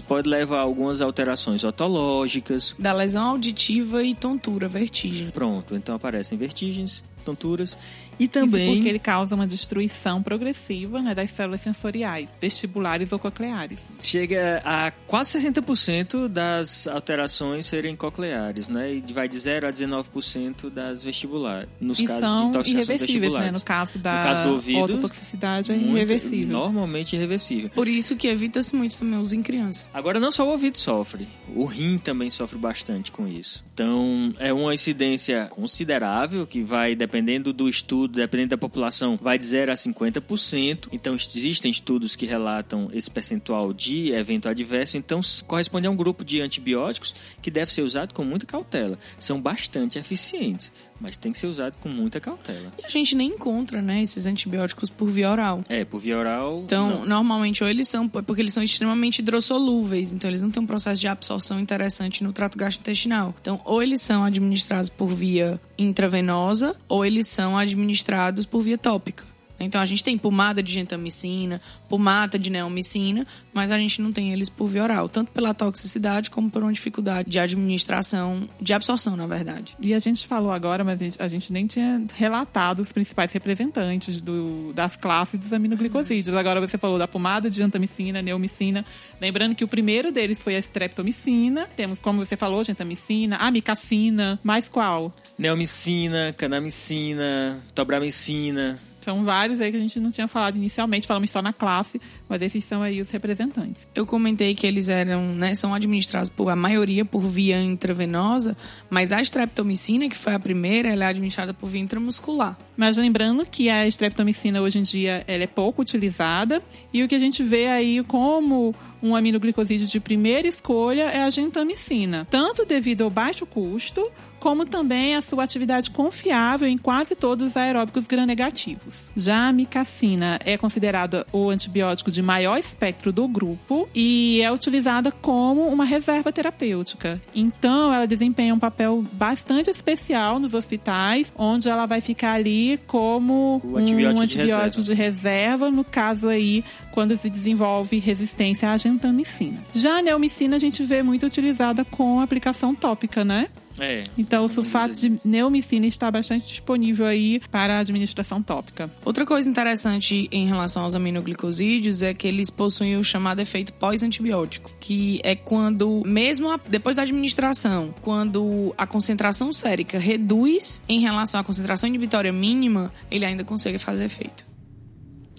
[0.00, 2.74] pode levar a algumas alterações otológicas.
[2.78, 5.30] Da lesão auditiva e tontura, vertigem.
[5.30, 7.76] Pronto, então aparecem vertigens, tonturas
[8.20, 8.64] e também.
[8.66, 13.90] Isso porque ele causa uma destruição progressiva né, das células sensoriais, vestibulares ou cocleares.
[14.00, 18.94] Chega a quase 60% das alterações serem cocleares, né?
[18.94, 21.68] E vai de 0 a 19% das vestibulares.
[21.80, 23.46] Nos e casos são de irreversíveis, vestibulares.
[23.46, 23.52] né?
[23.52, 26.48] No caso da no caso do ouvido, ototoxicidade é muito- irreversível.
[26.58, 27.70] Normalmente irreversível.
[27.70, 29.86] Por isso que evita-se muito também o uso em criança.
[29.94, 33.64] Agora, não só o ouvido sofre, o rim também sofre bastante com isso.
[33.72, 39.44] Então, é uma incidência considerável que vai, dependendo do estudo, dependendo da população, vai de
[39.44, 40.88] 0 a 50%.
[40.92, 44.96] Então, existem estudos que relatam esse percentual de evento adverso.
[44.96, 48.98] Então, corresponde a um grupo de antibióticos que deve ser usado com muita cautela.
[49.18, 52.72] São bastante eficientes, mas tem que ser usado com muita cautela.
[52.78, 55.64] E a gente nem encontra, né, esses antibióticos por via oral.
[55.68, 56.62] É, por via oral.
[56.64, 57.06] Então, não.
[57.06, 61.00] normalmente, ou eles são, porque eles são extremamente hidrossolúveis, então eles não têm um processo
[61.00, 63.34] de absorção interessante no trato gastrointestinal.
[63.40, 69.29] Então, ou eles são administrados por via intravenosa, ou eles são administrados por via tópica.
[69.60, 74.32] Então, a gente tem pomada de gentamicina, pomada de neomicina, mas a gente não tem
[74.32, 79.16] eles por via oral, tanto pela toxicidade como por uma dificuldade de administração, de absorção,
[79.16, 79.76] na verdade.
[79.82, 83.32] E a gente falou agora, mas a gente, a gente nem tinha relatado os principais
[83.32, 86.36] representantes do, das classes dos aminoglicosídeos.
[86.36, 88.84] Agora você falou da pomada de gentamicina, neomicina.
[89.20, 91.68] Lembrando que o primeiro deles foi a streptomicina.
[91.76, 94.38] Temos, como você falou, gentamicina, amicacina.
[94.42, 95.12] Mais qual?
[95.38, 98.78] Neomicina, canamicina, tobramicina.
[99.00, 102.42] São vários aí que a gente não tinha falado inicialmente, falamos só na classe, mas
[102.42, 103.88] esses são aí os representantes.
[103.94, 108.56] Eu comentei que eles eram, né, são administrados por a maioria por via intravenosa,
[108.88, 112.58] mas a streptomicina, que foi a primeira, ela é administrada por via intramuscular.
[112.76, 117.14] Mas lembrando que a streptomicina hoje em dia ela é pouco utilizada e o que
[117.14, 123.02] a gente vê aí como um aminoglicosídeo de primeira escolha é a gentamicina, tanto devido
[123.02, 124.10] ao baixo custo,
[124.40, 129.10] como também a sua atividade confiável em quase todos os aeróbicos gram-negativos.
[129.16, 135.12] Já a amicacina é considerada o antibiótico de maior espectro do grupo e é utilizada
[135.12, 137.20] como uma reserva terapêutica.
[137.34, 143.60] Então, ela desempenha um papel bastante especial nos hospitais, onde ela vai ficar ali como
[143.62, 148.76] O antibiótico um de antibiótico de reserva, no caso aí, quando se desenvolve resistência à
[148.76, 149.62] gentamicina.
[149.72, 153.48] Já a neomicina a gente vê muito utilizada com aplicação tópica, né?
[153.80, 154.02] É.
[154.18, 158.90] Então, o sulfato de neomicina está bastante disponível aí para a administração tópica.
[159.04, 164.70] Outra coisa interessante em relação aos aminoglicosídeos é que eles possuem o chamado efeito pós-antibiótico,
[164.78, 171.40] que é quando, mesmo a- depois da administração, quando a concentração sérica reduz em relação
[171.40, 174.46] à concentração inibitória mínima, ele ainda consegue fazer efeito.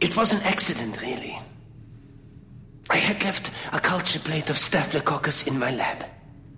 [0.04, 1.36] It was an accident, really.
[2.92, 6.04] I had left a culture plate of Staphylococcus in my lab.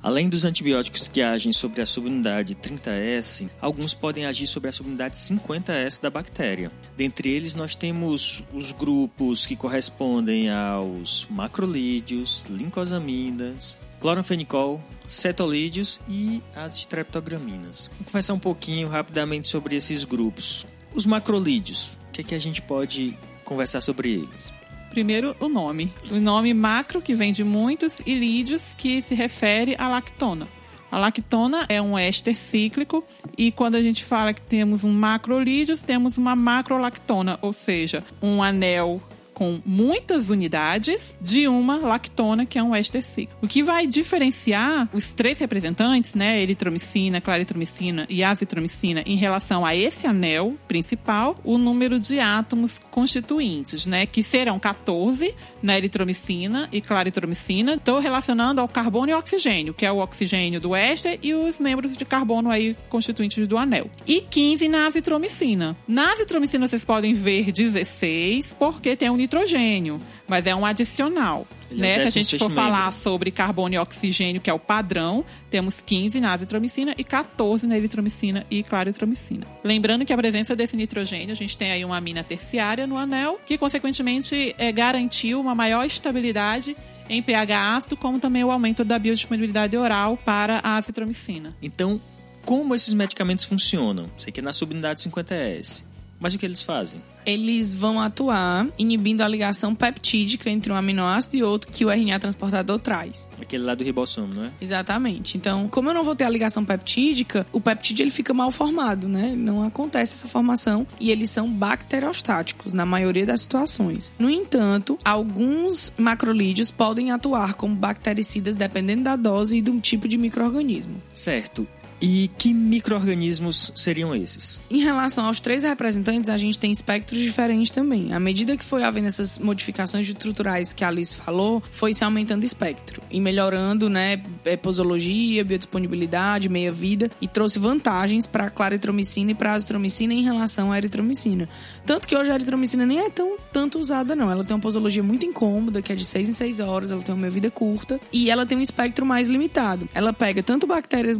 [0.03, 5.15] Além dos antibióticos que agem sobre a subunidade 30S, alguns podem agir sobre a subunidade
[5.15, 6.69] 50S da bactéria.
[6.97, 16.75] Dentre eles, nós temos os grupos que correspondem aos macrolídeos, lincosamidas, cloranfenicol, cetolídeos e as
[16.75, 17.89] streptograminas.
[17.97, 20.65] Vou conversar um pouquinho rapidamente sobre esses grupos.
[20.93, 24.51] Os macrolídeos, o que, é que a gente pode conversar sobre eles?
[24.93, 25.91] Primeiro, o nome.
[26.11, 30.47] O nome macro, que vem de muitos, e lídeos, que se refere à lactona.
[30.91, 33.03] A lactona é um éster cíclico
[33.35, 38.43] e quando a gente fala que temos um macrolídeos, temos uma macrolactona, ou seja, um
[38.43, 39.01] anel
[39.43, 43.33] com muitas unidades de uma lactona, que é um éster cíclico.
[43.41, 49.75] O que vai diferenciar os três representantes, né, eritromicina, claritromicina e azitromicina, em relação a
[49.75, 56.79] esse anel principal, o número de átomos constituintes, né, que serão 14 na eritromicina e
[56.79, 57.73] claritromicina.
[57.73, 61.97] Estou relacionando ao carbono e oxigênio, que é o oxigênio do éster e os membros
[61.97, 63.89] de carbono aí constituintes do anel.
[64.07, 65.75] E 15 na azitromicina.
[65.85, 71.47] Na azitromicina vocês podem ver 16, porque tem um nitrogênio, mas é um adicional.
[71.69, 72.01] Ele é Né?
[72.03, 76.19] Se a gente for falar sobre carbono e oxigênio, que é o padrão, temos 15
[76.19, 79.45] na azitromicina e 14 na eritromicina e claritromicina.
[79.63, 83.39] Lembrando que a presença desse nitrogênio, a gente tem aí uma amina terciária no anel,
[83.45, 86.77] que consequentemente é, garantiu uma maior estabilidade
[87.09, 91.55] em pH ácido, como também o aumento da biodisponibilidade oral para a azitromicina.
[91.61, 91.99] Então,
[92.45, 94.05] como esses medicamentos funcionam?
[94.15, 95.83] Sei que é na subunidade 50S.
[96.19, 97.01] Mas o que eles fazem?
[97.25, 102.19] Eles vão atuar inibindo a ligação peptídica entre um aminoácido e outro que o RNA
[102.19, 103.31] transportador traz.
[103.41, 104.51] Aquele lá do ribossomo, não é?
[104.61, 105.37] Exatamente.
[105.37, 109.07] Então, como eu não vou ter a ligação peptídica, o peptídeo ele fica mal formado,
[109.07, 109.33] né?
[109.35, 114.13] Não acontece essa formação e eles são bacteriostáticos na maioria das situações.
[114.17, 120.17] No entanto, alguns macrolídeos podem atuar como bactericidas dependendo da dose e do tipo de
[120.17, 121.01] microorganismo.
[121.11, 121.67] Certo.
[122.05, 124.59] E que micro-organismos seriam esses?
[124.69, 128.11] Em relação aos três representantes, a gente tem espectros diferentes também.
[128.11, 132.43] À medida que foi havendo essas modificações estruturais que a Alice falou, foi se aumentando
[132.43, 139.33] espectro e melhorando, né, é, posologia, biodisponibilidade, meia-vida e trouxe vantagens para a claritromicina e
[139.33, 141.47] para a azitromicina em relação à eritromicina.
[141.85, 144.29] Tanto que hoje a eritromicina nem é tão tanto usada não.
[144.29, 147.15] Ela tem uma posologia muito incômoda, que é de 6 em 6 horas, ela tem
[147.15, 149.87] uma meia-vida curta e ela tem um espectro mais limitado.
[149.93, 151.17] Ela pega tanto bactérias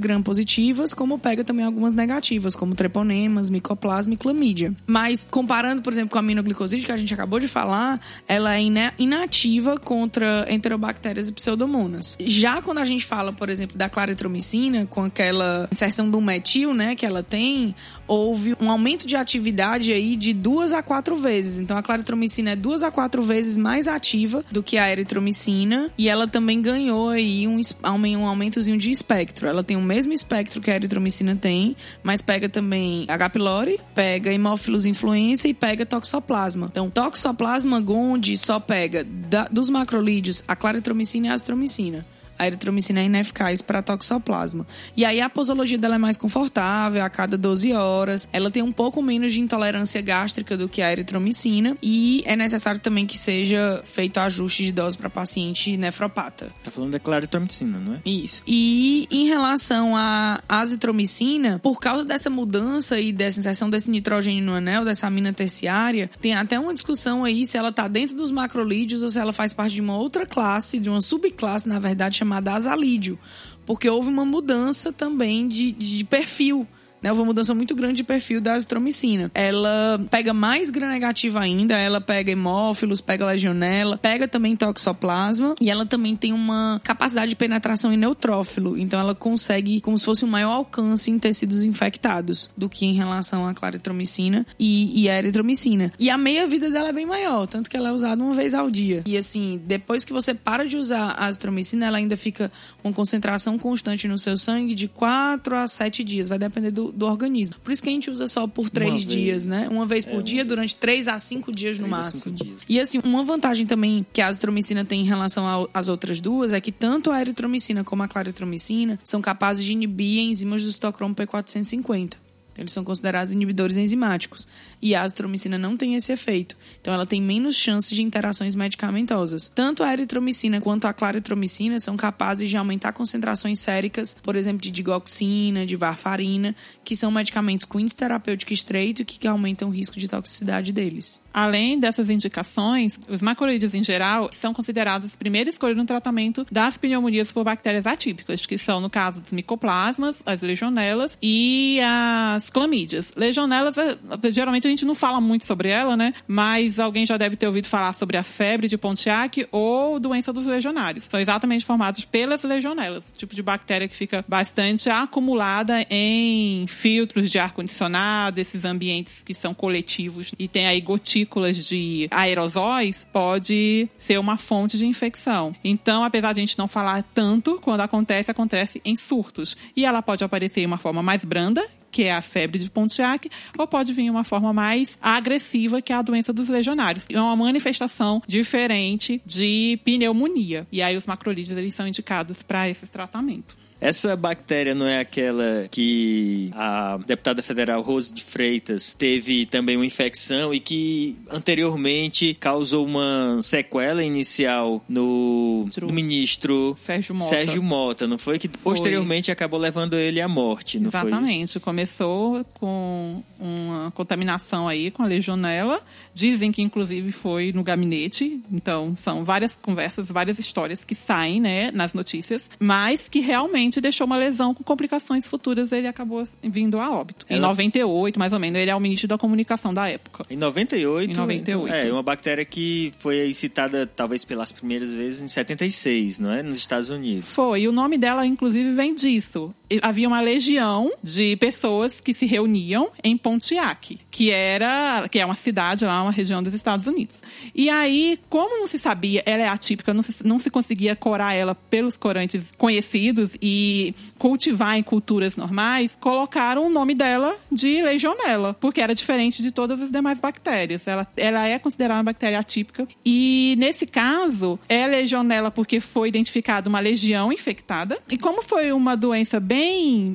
[0.74, 4.74] gram-positivas, como pega também algumas negativas, como treponemas, micoplasma e clamídia.
[4.86, 8.62] Mas comparando, por exemplo, com a aminoglicoside que a gente acabou de falar, ela é
[8.62, 12.18] ina- inativa contra enterobactérias e pseudomonas.
[12.20, 16.96] Já quando a gente fala, por exemplo, da claritromicina, com aquela inserção do metil, né,
[16.96, 17.76] que ela tem,
[18.08, 21.60] houve um aumento de atividade aí de duas a quatro vezes.
[21.60, 26.10] Então a claritromicina é duas a quatro vezes mais ativa do que a eritromicina e
[26.10, 29.48] ela também ganhou aí um, um aumentozinho de espectro.
[29.48, 33.30] Ela tem o mesmo espectro que a eritromicina tem, mas pega também H.
[33.30, 36.68] pylori, pega Haemophilus influenza e pega toxoplasma.
[36.72, 42.06] Então, toxoplasma gondii só pega da- dos macrolídeos a claritromicina e a azitromicina.
[42.44, 44.68] A eritromicina é ineficaz para toxoplasma.
[44.98, 48.28] E aí a posologia dela é mais confortável, a cada 12 horas.
[48.34, 51.78] Ela tem um pouco menos de intolerância gástrica do que a eritromicina.
[51.82, 56.52] E é necessário também que seja feito ajuste de dose para paciente nefropata.
[56.62, 58.02] Tá falando da claritromicina, não é?
[58.06, 58.44] Isso.
[58.46, 64.54] E em relação à azitromicina, por causa dessa mudança e dessa inserção desse nitrogênio no
[64.54, 69.02] anel, dessa amina terciária, tem até uma discussão aí se ela tá dentro dos macrolídeos
[69.02, 72.33] ou se ela faz parte de uma outra classe, de uma subclasse, na verdade, chamada
[72.42, 73.20] azalídeo.
[73.66, 76.68] Porque houve uma mudança também de, de perfil
[77.04, 77.10] né?
[77.10, 79.30] Houve uma mudança muito grande de perfil da azitromicina.
[79.34, 85.86] Ela pega mais gram-negativa ainda, ela pega hemófilos, pega legionela, pega também toxoplasma e ela
[85.86, 88.78] também tem uma capacidade de penetração em neutrófilo.
[88.78, 92.94] Então ela consegue como se fosse um maior alcance em tecidos infectados do que em
[92.94, 95.92] relação à claritromicina e, e a eritromicina.
[96.00, 98.72] E a meia-vida dela é bem maior, tanto que ela é usada uma vez ao
[98.72, 99.04] dia.
[99.06, 102.50] E assim, depois que você para de usar a azitromicina, ela ainda fica
[102.82, 107.06] com concentração constante no seu sangue de 4 a 7 dias, vai depender do, do
[107.06, 107.56] organismo.
[107.64, 109.06] Por isso que a gente usa só por 3 vez.
[109.06, 109.68] dias, né?
[109.70, 110.48] Uma vez por É, uma dia, vez.
[110.48, 112.36] durante 3 a 5 dias no Três cinco máximo.
[112.36, 112.62] dias.
[112.70, 116.62] E assim, uma vantagem também que a azitromicina tem em relação às outras duas é
[116.62, 122.14] que tanto a eritromicina como a claritromicina são capazes de inibir enzimas do citocromo P450.
[122.58, 124.48] Eles são considerados inibidores enzimáticos.
[124.82, 126.58] E a azitromicina não tem esse efeito.
[126.82, 129.48] Então ela tem menos chances de interações medicamentosas.
[129.48, 134.72] Tanto a eritromicina quanto a claritromicina são capazes de aumentar concentrações séricas, por exemplo, de
[134.72, 140.00] digoxina, de varfarina, que são medicamentos com índice terapêutico estreito e que aumentam o risco
[140.00, 141.22] de toxicidade deles.
[141.34, 147.32] Além dessas indicações, os macrolídeos em geral são considerados primeira escolha no tratamento das pneumonias
[147.32, 153.12] por bactérias atípicas, que são, no caso, os micoplasmas, as legionelas e as as clamídias.
[153.16, 153.98] Legionelas, é,
[154.32, 156.14] geralmente a gente não fala muito sobre ela, né?
[156.28, 160.46] Mas alguém já deve ter ouvido falar sobre a febre de Pontiac ou doença dos
[160.46, 161.06] legionários.
[161.10, 167.40] São exatamente formados pelas legionelas, tipo de bactéria que fica bastante acumulada em filtros de
[167.40, 174.38] ar-condicionado, esses ambientes que são coletivos e tem aí gotículas de aerosóis, pode ser uma
[174.38, 175.56] fonte de infecção.
[175.64, 179.56] Então, apesar de a gente não falar tanto, quando acontece, acontece em surtos.
[179.76, 183.30] E ela pode aparecer em uma forma mais branda, que é a febre de Pontiac,
[183.58, 187.06] ou pode vir uma forma mais agressiva, que é a doença dos legionários.
[187.10, 190.68] É uma manifestação diferente de pneumonia.
[190.72, 193.63] E aí os macrolídeos eles são indicados para esse tratamento.
[193.84, 199.86] Essa bactéria não é aquela que a deputada federal Rose de Freitas teve também uma
[199.86, 207.30] infecção e que anteriormente causou uma sequela inicial no, no ministro Sérgio Mota.
[207.30, 208.40] Sérgio Mota, não foi?
[208.40, 211.60] Que posteriormente acabou levando ele à morte, não Exatamente.
[211.60, 215.82] Começou com uma contaminação aí com a legionela.
[216.14, 218.42] Dizem que inclusive foi no gabinete.
[218.50, 224.06] Então são várias conversas, várias histórias que saem, né, nas notícias, mas que realmente deixou
[224.08, 225.72] uma lesão com complicações futuras.
[225.72, 227.26] Ele acabou vindo a óbito.
[227.30, 230.26] Em Ela- 98, mais ou menos, ele é o ministro da comunicação da época.
[230.30, 231.68] Em 98, Em 98.
[231.68, 236.44] então, é uma bactéria que foi citada talvez pelas primeiras vezes em 76, não é?
[236.44, 237.30] Nos Estados Unidos.
[237.30, 239.54] Foi, e o nome dela, inclusive, vem disso.
[239.82, 245.36] Havia uma legião de pessoas que se reuniam em Pontiac, que era, que é uma
[245.36, 247.16] cidade lá, uma região dos Estados Unidos.
[247.56, 251.34] E aí, como não se sabia, ela é atípica, não se, não se conseguia corar
[251.34, 258.54] ela pelos corantes conhecidos e cultivar em culturas normais, colocaram o nome dela de legionela,
[258.54, 260.88] porque era diferente de todas as demais bactérias.
[260.88, 262.88] Ela, ela é considerada uma bactéria atípica.
[263.06, 267.98] E nesse caso, é legionela porque foi identificada uma legião infectada.
[268.10, 269.63] E como foi uma doença bem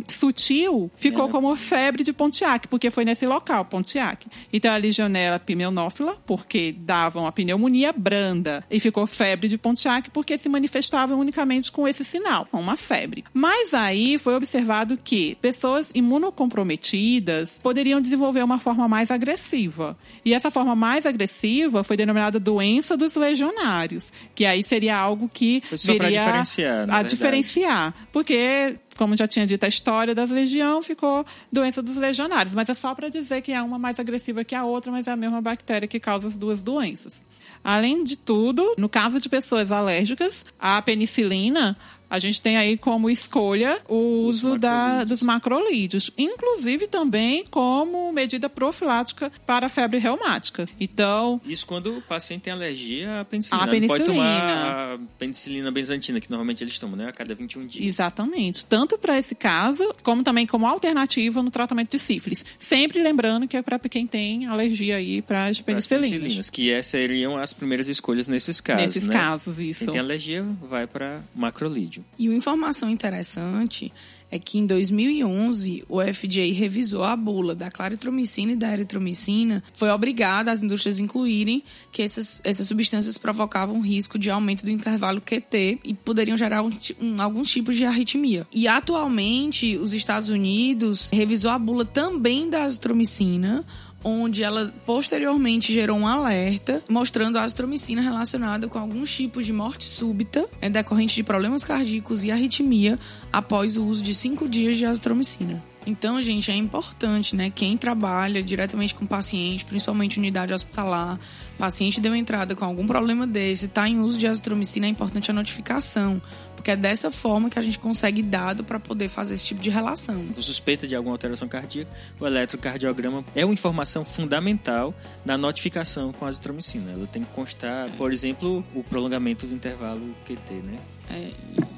[0.09, 1.31] sutil, ficou É.
[1.31, 4.27] como febre de Pontiac, porque foi nesse local, Pontiac.
[4.53, 8.65] Então a legionela pneumófila, porque davam a pneumonia branda.
[8.71, 13.25] E ficou febre de Pontiac porque se manifestava unicamente com esse sinal, com uma febre.
[13.33, 19.97] Mas aí foi observado que pessoas imunocomprometidas poderiam desenvolver uma forma mais agressiva.
[20.25, 25.63] E essa forma mais agressiva foi denominada doença dos legionários, que aí seria algo que
[25.77, 26.43] só viria
[26.91, 32.55] a diferenciar, porque como já tinha dito a história das legião, ficou doença dos legionários,
[32.55, 35.13] mas é só para dizer que é uma mais agressiva que a outra, mas é
[35.13, 37.23] a mesma bactéria que causa as duas doenças.
[37.63, 41.77] Além de tudo, no caso de pessoas alérgicas, a penicilina
[42.11, 48.49] a gente tem aí como escolha o uso da, dos macrolídeos, inclusive também como medida
[48.49, 50.69] profilática para a febre reumática.
[50.81, 53.63] Então, Isso quando o paciente tem alergia à penicilina.
[53.63, 54.41] À Não Pode penicilina.
[54.41, 57.09] tomar a penicilina benzatina, que normalmente eles tomam, né?
[57.09, 57.85] A cada 21 dias.
[57.85, 58.65] Exatamente.
[58.67, 62.45] Tanto para esse caso, como também como alternativa no tratamento de sífilis.
[62.59, 66.11] Sempre lembrando que é para quem tem alergia aí para as penicilinas.
[66.11, 69.13] penicilinas, que é, seriam as primeiras escolhas nesses casos, Nesses né?
[69.13, 69.85] casos, isso.
[69.85, 71.98] Quem tem alergia vai para macrolídeo.
[72.19, 73.93] E uma informação interessante
[74.31, 79.89] é que em 2011 o FDA revisou a bula da claritromicina e da eritromicina, foi
[79.89, 85.79] obrigada as indústrias incluírem que essas, essas substâncias provocavam risco de aumento do intervalo QT
[85.83, 86.71] e poderiam gerar um
[87.01, 88.47] um- alguns tipos de arritmia.
[88.53, 93.65] E atualmente os Estados Unidos revisou a bula também da azitromicina,
[94.03, 99.85] onde ela posteriormente gerou um alerta mostrando a azitromicina relacionada com alguns tipos de morte
[99.85, 102.99] súbita né, decorrente de problemas cardíacos e arritmia
[103.33, 105.63] após o uso de cinco dias de azitromicina.
[105.89, 107.51] Então, gente, é importante, né?
[107.51, 111.19] Quem trabalha diretamente com paciente, principalmente unidade hospitalar,
[111.57, 115.35] paciente deu entrada com algum problema desse, está em uso de azitromicina, é importante a
[115.35, 116.21] notificação,
[116.59, 119.71] porque é dessa forma que a gente consegue dado para poder fazer esse tipo de
[119.71, 120.27] relação.
[120.35, 121.89] Com suspeita de alguma alteração cardíaca,
[122.19, 124.93] o eletrocardiograma é uma informação fundamental
[125.25, 126.91] na notificação com a azitromicina.
[126.91, 130.79] Ela tem que constar, por exemplo, o prolongamento do intervalo QT, né?
[131.09, 131.31] É,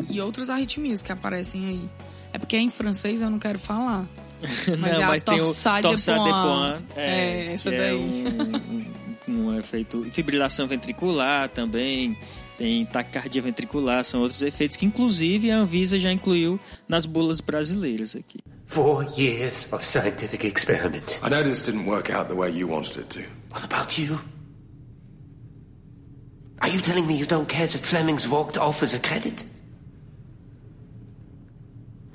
[0.09, 1.89] e, outras arritmias que aparecem aí.
[2.33, 4.07] É porque é em francês eu não quero falar.
[4.78, 6.05] Mas é a tem o torsade de.
[6.05, 6.09] Points,
[6.97, 7.91] É, é, essa que daí.
[7.91, 7.95] é
[9.28, 10.07] um, um, um efeito...
[10.11, 12.16] Fibrilação ventricular também,
[12.61, 18.15] tem taquicardia ventricular, são outros efeitos que, inclusive, a Anvisa já incluiu nas bulas brasileiras
[18.15, 18.39] aqui.
[18.67, 21.19] Four years of scientific experiment.
[21.25, 23.21] I know this didn't work out the way you wanted it to.
[23.51, 24.21] What about you?
[26.61, 29.43] Are you telling me you don't care that Fleming's walked off as a credit?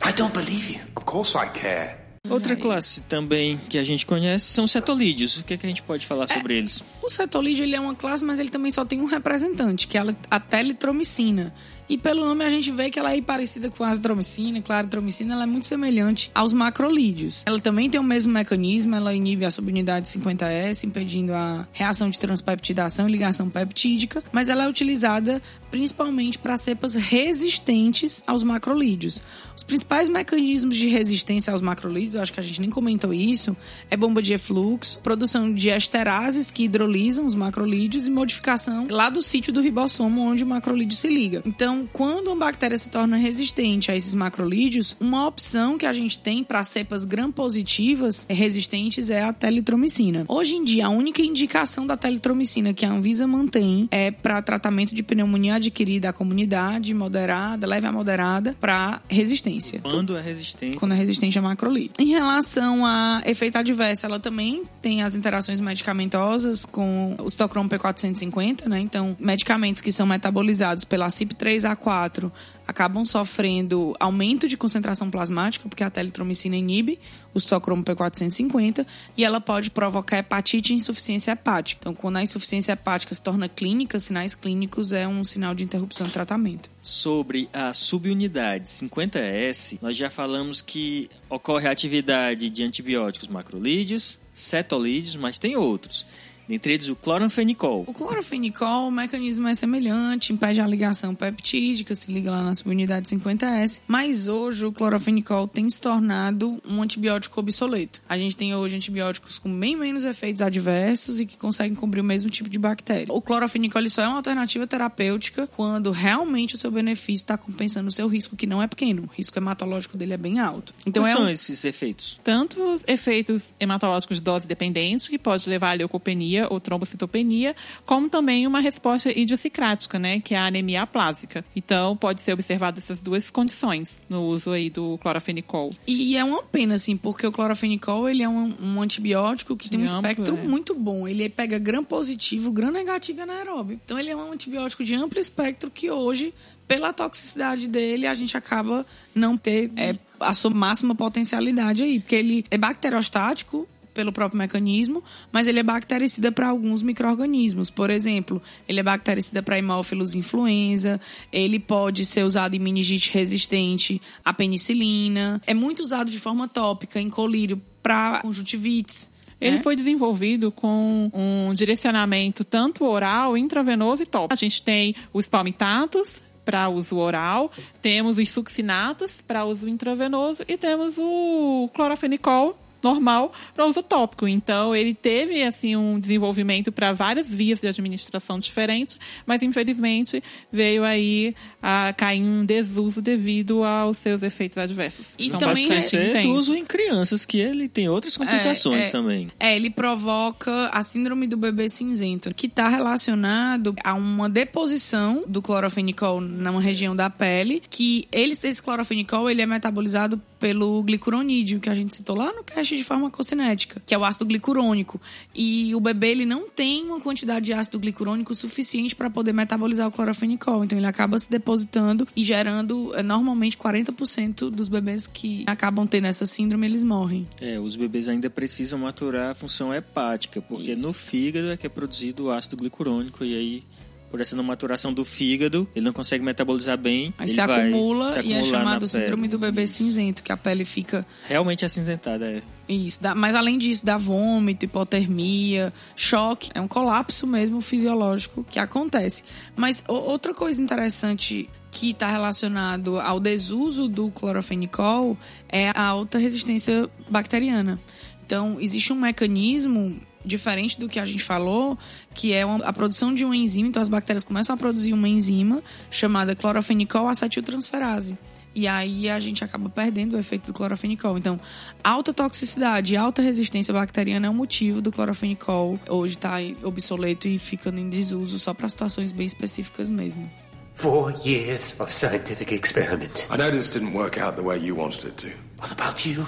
[0.03, 0.79] I don't believe you.
[0.95, 2.05] Of course I care.
[2.29, 5.37] Outra classe também que a gente conhece são cetolídeos.
[5.37, 6.83] O que, é que a gente pode falar sobre eles?
[7.05, 10.01] O cetolídeo ele é uma classe, mas ele também só tem um representante, que é
[10.31, 11.53] a teletromicina.
[11.87, 14.59] E pelo nome a gente vê que ela é parecida com a azitromicina.
[14.61, 17.43] Claro, a ela é muito semelhante aos macrolídeos.
[17.45, 22.19] Ela também tem o mesmo mecanismo, ela inibe a subunidade 50S, impedindo a reação de
[22.19, 25.39] transpeptidação e ligação peptídica, mas ela é utilizada
[25.69, 29.21] principalmente para cepas resistentes aos macrolídeos.
[29.55, 33.55] Os principais mecanismos de resistência aos macrolídeos, eu acho que a gente nem comentou isso,
[33.91, 39.21] é bomba de efluxo, produção de esterases que hidrolisam os macrolídeos e modificação lá do
[39.21, 41.41] sítio do ribossomo onde o macrolídeo se liga.
[41.45, 46.17] Então, quando uma bactéria se torna resistente a esses macrolídeos, uma opção que a gente
[46.17, 50.23] tem para cepas gram-positivas resistentes é a teletromicina.
[50.29, 54.95] Hoje em dia, a única indicação da teletromicina que a Anvisa mantém é para tratamento
[54.95, 59.81] de pneumonia adquirida à comunidade, moderada, leve a moderada, para resistência.
[59.81, 60.77] Quando é resistente?
[60.77, 61.91] Quando é resistente a macrolídeo.
[61.99, 66.84] Em relação a efeito adverso, ela também tem as interações medicamentosas com
[67.19, 68.79] o citocromo P450, né?
[68.79, 72.31] Então, medicamentos que são metabolizados pela CYP3A4
[72.67, 76.99] acabam sofrendo aumento de concentração plasmática, porque a teletromicina inibe
[77.33, 81.79] o citocromo P450 e ela pode provocar hepatite e insuficiência hepática.
[81.81, 86.07] Então, quando a insuficiência hepática se torna clínica, sinais clínicos é um sinal de interrupção
[86.07, 86.69] do tratamento.
[86.81, 95.15] Sobre a subunidade 50S, nós já falamos que ocorre a atividade de antibióticos macrolídeos, cetolídeos,
[95.15, 96.05] mas tem outros.
[96.47, 97.83] Dentre eles, o cloranfenicol.
[97.87, 103.07] O cloranfenicol, o mecanismo é semelhante, impede a ligação peptídica, se liga lá na subunidade
[103.07, 103.81] 50S.
[103.87, 108.01] Mas hoje o cloranfenicol tem se tornado um antibiótico obsoleto.
[108.07, 112.03] A gente tem hoje antibióticos com bem menos efeitos adversos e que conseguem cobrir o
[112.03, 113.07] mesmo tipo de bactéria.
[113.09, 117.91] O cloranfenicol só é uma alternativa terapêutica quando realmente o seu benefício está compensando o
[117.91, 119.03] seu risco, que não é pequeno.
[119.03, 120.73] O risco hematológico dele é bem alto.
[120.85, 121.29] Então Quais é são um...
[121.29, 122.19] esses efeitos?
[122.23, 127.55] Tanto os efeitos hematológicos dose dependente, que pode levar à leucopenia ou trombocitopenia,
[127.85, 131.43] como também uma resposta idiosincrática, né, que é a anemia aplásica.
[131.55, 135.73] Então, pode ser observado essas duas condições no uso aí do clorafenicol.
[135.87, 139.79] E é uma pena, assim, porque o clorafenicol, ele é um, um antibiótico que tem
[139.79, 140.43] um espectro é.
[140.43, 141.07] muito bom.
[141.07, 143.79] Ele pega gram positivo, gram negativo e anaeróbio.
[143.83, 146.33] Então, ele é um antibiótico de amplo espectro que hoje,
[146.67, 152.15] pela toxicidade dele, a gente acaba não ter é, a sua máxima potencialidade aí, porque
[152.15, 157.71] ele é bacteriostático, pelo próprio mecanismo, mas ele é bactericida para alguns micro-organismos.
[157.71, 163.99] Por exemplo, ele é bactericida para hemófilos influenza, ele pode ser usado em meningite resistente
[164.23, 169.09] à penicilina, é muito usado de forma tópica em colírio para conjuntivites.
[169.39, 169.61] Ele é?
[169.63, 174.33] foi desenvolvido com um direcionamento tanto oral, intravenoso e tópico.
[174.33, 180.55] A gente tem os palmitatos, para uso oral, temos os succinatos para uso intravenoso e
[180.55, 184.27] temos o clorofenicol normal para uso tópico.
[184.27, 190.83] Então, ele teve assim um desenvolvimento para várias vias de administração diferentes, mas infelizmente veio
[190.83, 195.15] aí a cair em desuso devido aos seus efeitos adversos.
[195.17, 198.91] E São também é, do uso em crianças, que ele tem outras complicações é, é,
[198.91, 199.31] também.
[199.39, 205.41] É, ele provoca a síndrome do bebê cinzento, que está relacionado a uma deposição do
[205.41, 211.69] clorofenicol numa região da pele, que ele, esse clorofenicol ele é metabolizado pelo glicuronídeo, que
[211.69, 214.99] a gente citou lá no cast de farmacocinética, que é o ácido glicurônico.
[215.33, 219.87] E o bebê ele não tem uma quantidade de ácido glicurônico suficiente para poder metabolizar
[219.87, 220.63] o clorofenicol.
[220.63, 226.07] Então ele acaba se depositando e gerando é, normalmente 40% dos bebês que acabam tendo
[226.07, 227.27] essa síndrome, eles morrem.
[227.41, 230.81] É, os bebês ainda precisam maturar a função hepática, porque Isso.
[230.81, 233.63] no fígado é que é produzido o ácido glicurônico e aí
[234.09, 237.13] por essa não maturação do fígado, ele não consegue metabolizar bem.
[237.17, 239.83] Aí se acumula, se e é chamado síndrome do bebê Isso.
[239.83, 241.05] cinzento, que a pele fica.
[241.27, 242.41] Realmente acinzentada, é.
[242.67, 246.49] Isso, dá, mas além disso, dá vômito, hipotermia, choque.
[246.53, 249.23] É um colapso mesmo fisiológico que acontece.
[249.55, 255.17] Mas o, outra coisa interessante que está relacionado ao desuso do clorofenicol
[255.49, 257.79] é a alta resistência bacteriana.
[258.25, 261.77] Então, existe um mecanismo diferente do que a gente falou,
[262.13, 263.69] que é a produção de uma enzima.
[263.69, 268.17] Então, as bactérias começam a produzir uma enzima chamada clorofenicol acetiltransferase.
[268.55, 271.17] E aí a gente acaba perdendo o efeito do clorofenicol.
[271.17, 271.37] Então,
[271.83, 277.27] alta toxicidade e alta resistência bacteriana é o motivo do clorofenicol hoje estar tá obsoleto
[277.27, 280.31] e ficando em desuso só para situações bem específicas mesmo.
[280.75, 283.27] Four years of scientific experiment.
[283.29, 285.29] I know this didn't work out the way you wanted it to.
[285.59, 286.25] What about you?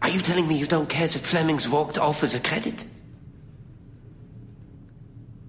[0.00, 2.84] Are you telling me you don't care if Fleming's Vogt offers a credit?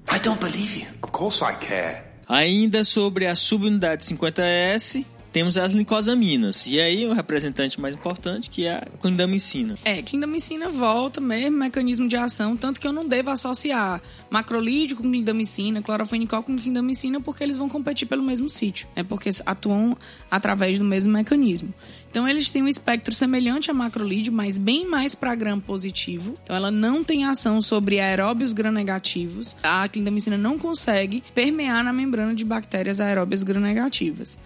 [0.09, 0.87] I don't believe you.
[1.03, 2.03] Of course I care.
[2.27, 6.65] Ainda sobre a subunidade 50S, temos as glicosaminas.
[6.65, 9.75] E aí o representante mais importante que é a clindamicina.
[9.85, 15.03] É, clindamicina volta mesmo, mecanismo de ação, tanto que eu não devo associar macrolídeo com
[15.03, 19.03] clindamicina, clorofenicol com clindamicina, porque eles vão competir pelo mesmo sítio, né?
[19.03, 19.97] Porque atuam
[20.29, 21.73] através do mesmo mecanismo.
[22.09, 26.35] Então eles têm um espectro semelhante a macrolídeo, mas bem mais para gram positivo.
[26.43, 29.55] Então ela não tem ação sobre aeróbios gram-negativos.
[29.61, 34.39] A clindamicina não consegue permear na membrana de bactérias aeróbias gram-negativas.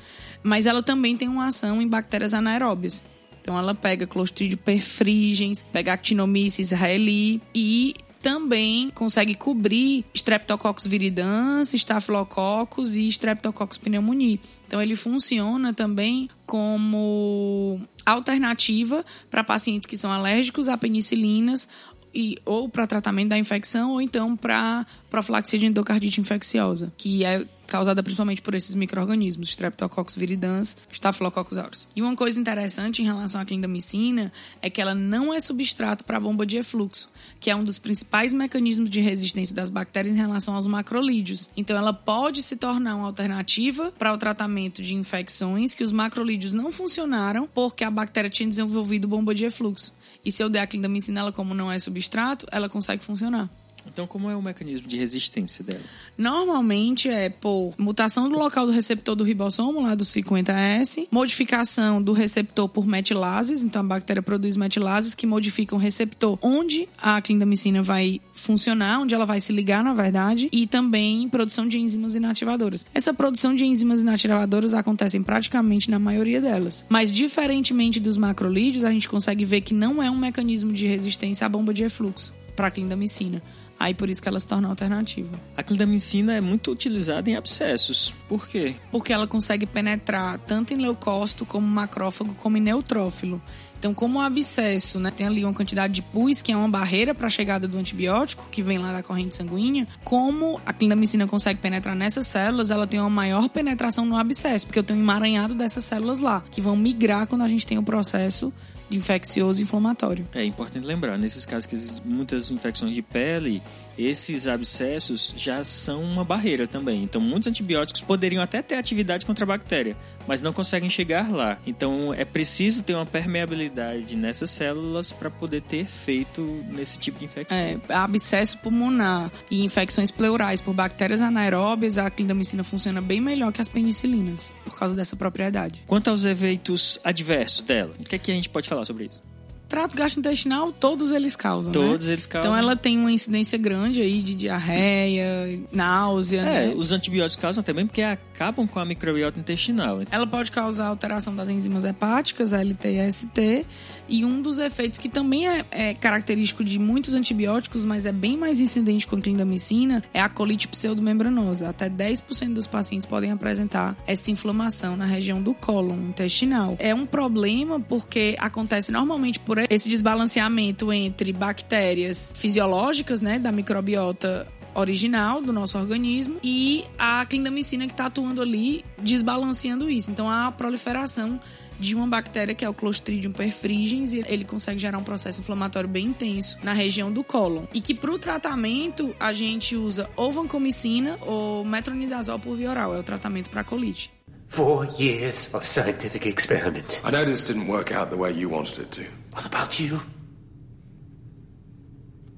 [0.43, 3.03] Mas ela também tem uma ação em bactérias anaeróbias.
[3.41, 7.93] Então ela pega Clostridium perfrigens, pega Actinomyces israeli e
[8.23, 14.39] também consegue cobrir Streptococcus viridans, Staphylococcus e Streptococcus pneumoniae.
[14.65, 21.67] Então ele funciona também como alternativa para pacientes que são alérgicos a penicilinas
[22.15, 27.45] e, ou para tratamento da infecção ou então para profilaxia de endocardite infecciosa, que é
[27.73, 31.87] causada principalmente por esses micro-organismos, Streptococcus viridans, Staphylococcus aureus.
[31.95, 36.17] E uma coisa interessante em relação à clindamicina é que ela não é substrato para
[36.17, 37.09] a bomba de efluxo,
[37.39, 41.49] que é um dos principais mecanismos de resistência das bactérias em relação aos macrolídeos.
[41.57, 46.53] Então ela pode se tornar uma alternativa para o tratamento de infecções que os macrolídeos
[46.53, 49.95] não funcionaram porque a bactéria tinha desenvolvido bomba de efluxo.
[50.23, 53.49] E se eu der a clindamicina, ela como não é substrato, ela consegue funcionar.
[53.87, 55.83] Então, como é o mecanismo de resistência dela?
[56.17, 62.13] Normalmente é por mutação do local do receptor do ribossomo, lá do 50S, modificação do
[62.13, 67.81] receptor por metilases, então a bactéria produz metilases que modificam o receptor onde a clindamicina
[67.81, 72.85] vai funcionar, onde ela vai se ligar, na verdade, e também produção de enzimas inativadoras.
[72.93, 76.85] Essa produção de enzimas inativadoras acontece praticamente na maioria delas.
[76.89, 81.45] Mas, diferentemente dos macrolídeos, a gente consegue ver que não é um mecanismo de resistência
[81.45, 83.41] à bomba de efluxo para a clindamicina.
[83.83, 85.37] Aí por isso que ela se torna alternativa.
[85.57, 88.13] A clindamicina é muito utilizada em abscessos.
[88.29, 88.75] Por quê?
[88.89, 93.41] Porque ela consegue penetrar tanto em leucócito como macrófago como em neutrófilo.
[93.77, 97.13] Então, como o abscesso né, tem ali uma quantidade de pus, que é uma barreira
[97.13, 101.59] para a chegada do antibiótico, que vem lá da corrente sanguínea, como a clindamicina consegue
[101.59, 105.53] penetrar nessas células, ela tem uma maior penetração no abscesso, porque eu tenho um emaranhado
[105.53, 108.53] dessas células lá, que vão migrar quando a gente tem o processo
[108.91, 110.25] infeccioso e inflamatório.
[110.33, 111.75] É importante lembrar, nesses casos que
[112.05, 113.61] muitas infecções de pele,
[113.97, 117.03] esses abscessos já são uma barreira também.
[117.03, 119.95] Então, muitos antibióticos poderiam até ter atividade contra a bactéria,
[120.27, 121.57] mas não conseguem chegar lá.
[121.65, 127.25] Então, é preciso ter uma permeabilidade nessas células para poder ter efeito nesse tipo de
[127.25, 127.57] infecção.
[127.57, 133.61] É, abscesso pulmonar e infecções pleurais por bactérias anaeróbias, a clindamicina funciona bem melhor que
[133.61, 135.83] as penicilinas, por causa dessa propriedade.
[135.87, 139.32] Quanto aos efeitos adversos dela, o que, é que a gente pode falar sobre isso?
[139.73, 141.71] Trato gastrointestinal, todos eles causam.
[141.71, 141.73] Né?
[141.73, 142.13] Todos né?
[142.13, 142.51] eles causam.
[142.51, 146.41] Então ela tem uma incidência grande aí de diarreia, náusea.
[146.41, 146.73] É, né?
[146.75, 150.01] os antibióticos causam também porque acabam com a microbiota intestinal.
[150.11, 153.65] Ela pode causar alteração das enzimas hepáticas, LT e ST,
[154.07, 158.37] e um dos efeitos que também é, é, característico de muitos antibióticos, mas é bem
[158.37, 161.69] mais incidente com a clindamicina, é a colite pseudomembranosa.
[161.69, 166.75] Até 10% dos pacientes podem apresentar essa inflamação na região do cólon intestinal.
[166.77, 174.47] É um problema porque acontece normalmente por esse desbalanceamento entre bactérias fisiológicas, né, da microbiota
[174.75, 180.11] original do nosso organismo e a clindamicina que está atuando ali desbalanceando isso.
[180.11, 181.39] Então há a proliferação
[181.79, 185.89] de uma bactéria que é o Clostridium perfringens e ele consegue gerar um processo inflamatório
[185.89, 187.65] bem intenso na região do cólon.
[187.73, 192.95] E que para o tratamento a gente usa ou vancomicina ou metronidazol por via oral,
[192.95, 194.11] é o tratamento para colite.
[194.47, 197.01] Four years of scientific experiment.
[197.03, 199.22] I know this didn't work out the way you wanted it to.
[199.33, 199.99] What about you?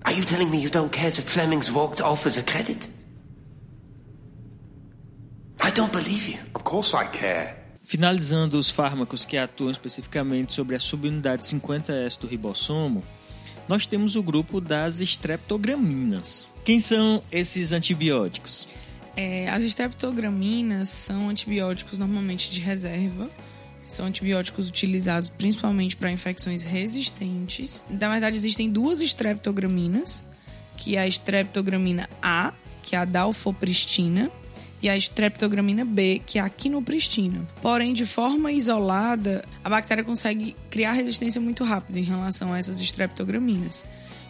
[0.05, 2.87] Are you telling me you don't care if Fleming's walked off as a credit?
[5.61, 6.37] I don't believe you.
[6.53, 7.55] Of course I care.
[7.83, 13.03] Finalizando os fármacos que atuam especificamente sobre a subunidade 50S do ribossomo,
[13.67, 16.53] nós temos o grupo das estreptograminas.
[16.63, 18.67] Quem são esses antibióticos?
[19.17, 23.29] É, as estreptograminas são antibióticos normalmente de reserva.
[23.87, 27.85] São antibióticos utilizados principalmente para infecções resistentes.
[27.89, 30.25] Na verdade, existem duas estreptograminas,
[30.77, 34.31] que é a estreptogramina A, que é a dalfopristina,
[34.81, 37.47] e a estreptogramina B, que é a quinopristina.
[37.61, 42.79] Porém, de forma isolada, a bactéria consegue criar resistência muito rápido em relação a essas
[42.79, 43.85] estreptograminas.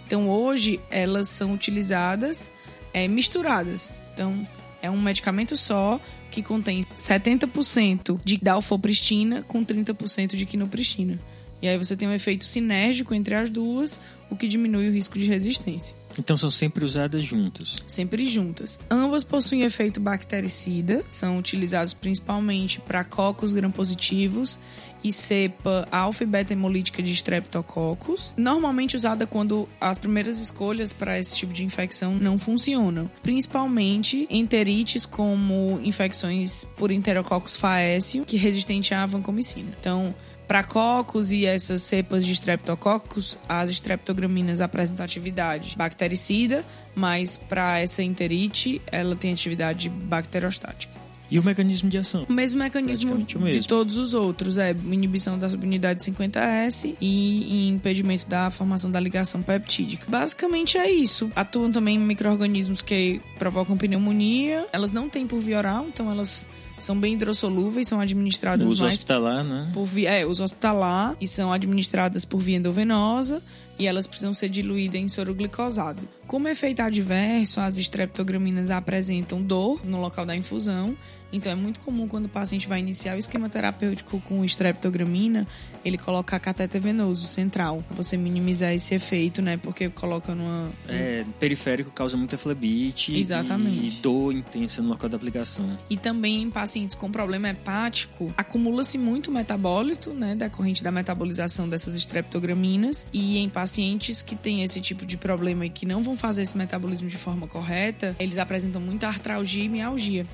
[0.05, 2.53] Então, hoje, elas são utilizadas
[2.93, 3.93] é, misturadas.
[4.13, 4.47] Então,
[4.81, 5.99] é um medicamento só
[6.35, 11.17] que contém 70% de dalfopristina com 30% de quinopristina.
[11.61, 15.17] E aí você tem um efeito sinérgico entre as duas, o que diminui o risco
[15.17, 15.95] de resistência.
[16.19, 17.77] Então são sempre usadas juntas.
[17.87, 18.77] sempre juntas.
[18.89, 24.59] Ambas possuem efeito bactericida, são utilizados principalmente para cocos gram-positivos
[25.05, 31.19] e cepa alfa e beta hemolítica de streptococcus, normalmente usada quando as primeiras escolhas para
[31.19, 38.39] esse tipo de infecção não funcionam, principalmente enterites como infecções por Enterococcus faecium, que é
[38.39, 39.69] resistente à vancomicina.
[39.79, 40.15] Então,
[40.47, 48.01] para cocos e essas cepas de streptococcus, as streptograminas apresentam atividade bactericida, mas para essa
[48.01, 50.94] enterite, ela tem atividade bacterostática.
[51.29, 52.25] E o mecanismo de ação?
[52.29, 53.49] O mesmo mecanismo o mesmo.
[53.49, 59.41] de todos os outros, é inibição da subunidade 50S e impedimento da formação da ligação
[59.41, 60.05] peptídica.
[60.07, 61.31] Basicamente é isso.
[61.35, 64.67] Atuam também micro-organismos que provocam pneumonia.
[64.71, 66.47] Elas não têm por via oral, então elas
[66.77, 69.69] são bem hidrossolúveis, são administradas Uso mais hospitalar, né?
[69.73, 73.41] por via, é, uso hospitalar e são administradas por via endovenosa
[73.77, 76.01] e elas precisam ser diluídas em soro glicosado.
[76.27, 80.97] Como efeito adverso, as estreptograminas apresentam dor no local da infusão,
[81.31, 85.45] então é muito comum quando o paciente vai iniciar o esquema terapêutico com estreptogramina,
[85.83, 89.57] ele colocar cateter venoso central, pra você minimizar esse efeito, né?
[89.57, 93.97] Porque coloca numa É, periférico causa muita flebite Exatamente.
[93.97, 95.77] e dor intensa no local da aplicação.
[95.89, 101.95] E também em pacientes com problema hepático, acumula-se muito metabólito, né, decorrente da metabolização dessas
[101.95, 103.07] estreptograminas.
[103.11, 106.57] E em pacientes que têm esse tipo de problema e que não vão fazer esse
[106.57, 110.25] metabolismo de forma correta, eles apresentam muita artralgia e mialgia.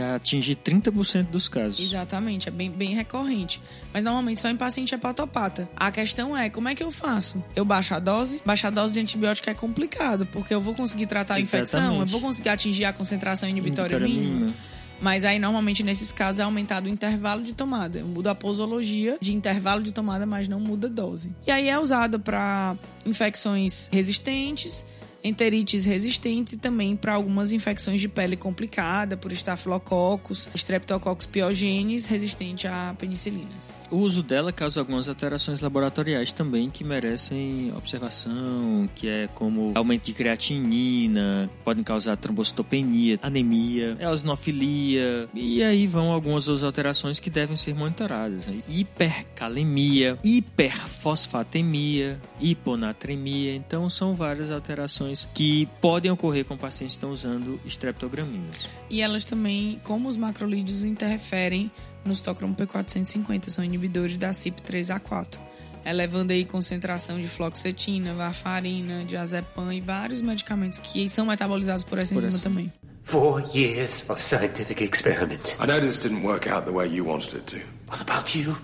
[0.00, 1.80] A atingir 30% dos casos.
[1.80, 3.60] Exatamente, é bem, bem recorrente.
[3.92, 5.68] Mas normalmente só em paciente hepatopata.
[5.74, 7.42] A questão é, como é que eu faço?
[7.56, 8.42] Eu baixo a dose?
[8.44, 11.86] Baixar a dose de antibiótico é complicado, porque eu vou conseguir tratar a infecção, eu
[11.86, 12.10] Exatamente.
[12.10, 14.34] vou conseguir atingir a concentração inibitória, Vitória mínima.
[14.40, 14.54] mínima.
[15.00, 17.98] Mas aí, normalmente, nesses casos, é aumentado o intervalo de tomada.
[17.98, 21.34] Eu mudo a posologia de intervalo de tomada, mas não muda a dose.
[21.44, 24.86] E aí é usado para infecções resistentes,
[25.22, 32.66] enterites resistentes e também para algumas infecções de pele complicada, por estafilococcus, streptococcus pyogenes, resistente
[32.66, 33.80] a penicilinas.
[33.90, 40.04] O uso dela causa algumas alterações laboratoriais também que merecem observação, que é como aumento
[40.04, 47.56] de creatinina, podem causar trombocitopenia, anemia, eosinofilia, e aí vão algumas outras alterações que devem
[47.56, 48.46] ser monitoradas.
[48.46, 48.62] né?
[48.68, 57.60] Hipercalemia, hiperfosfatemia, hiponatremia, então são várias alterações que podem ocorrer com pacientes que estão usando
[57.66, 58.68] streptograminas.
[58.90, 61.70] E elas também, como os macrolídeos, interferem
[62.04, 65.38] no citocromo P450, são inibidores da CYP3A4,
[65.84, 72.14] elevando aí concentração de fluoxetina, varfarina, diazepam e vários medicamentos que são metabolizados por essa
[72.14, 72.42] Por enzima essa.
[72.42, 72.72] também.
[73.04, 75.56] Four years of scientific experiment.
[75.60, 77.56] I know this didn't work out the way you wanted it to.
[77.90, 78.56] What about you?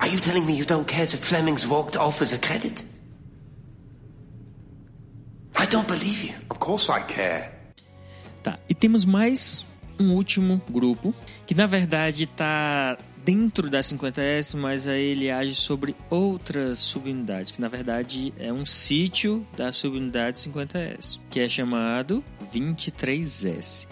[0.00, 2.82] Are you telling me you don't care if Fleming's walked off as a credit?
[5.56, 6.34] I don't believe you.
[6.50, 7.52] Of course I care.
[8.42, 9.64] Tá, e temos mais
[9.98, 11.14] um último grupo,
[11.46, 17.60] que na verdade está dentro da 50S, mas aí ele age sobre outra subunidade, que
[17.60, 23.88] na verdade é um sítio da subunidade 50S, que é chamado 23S.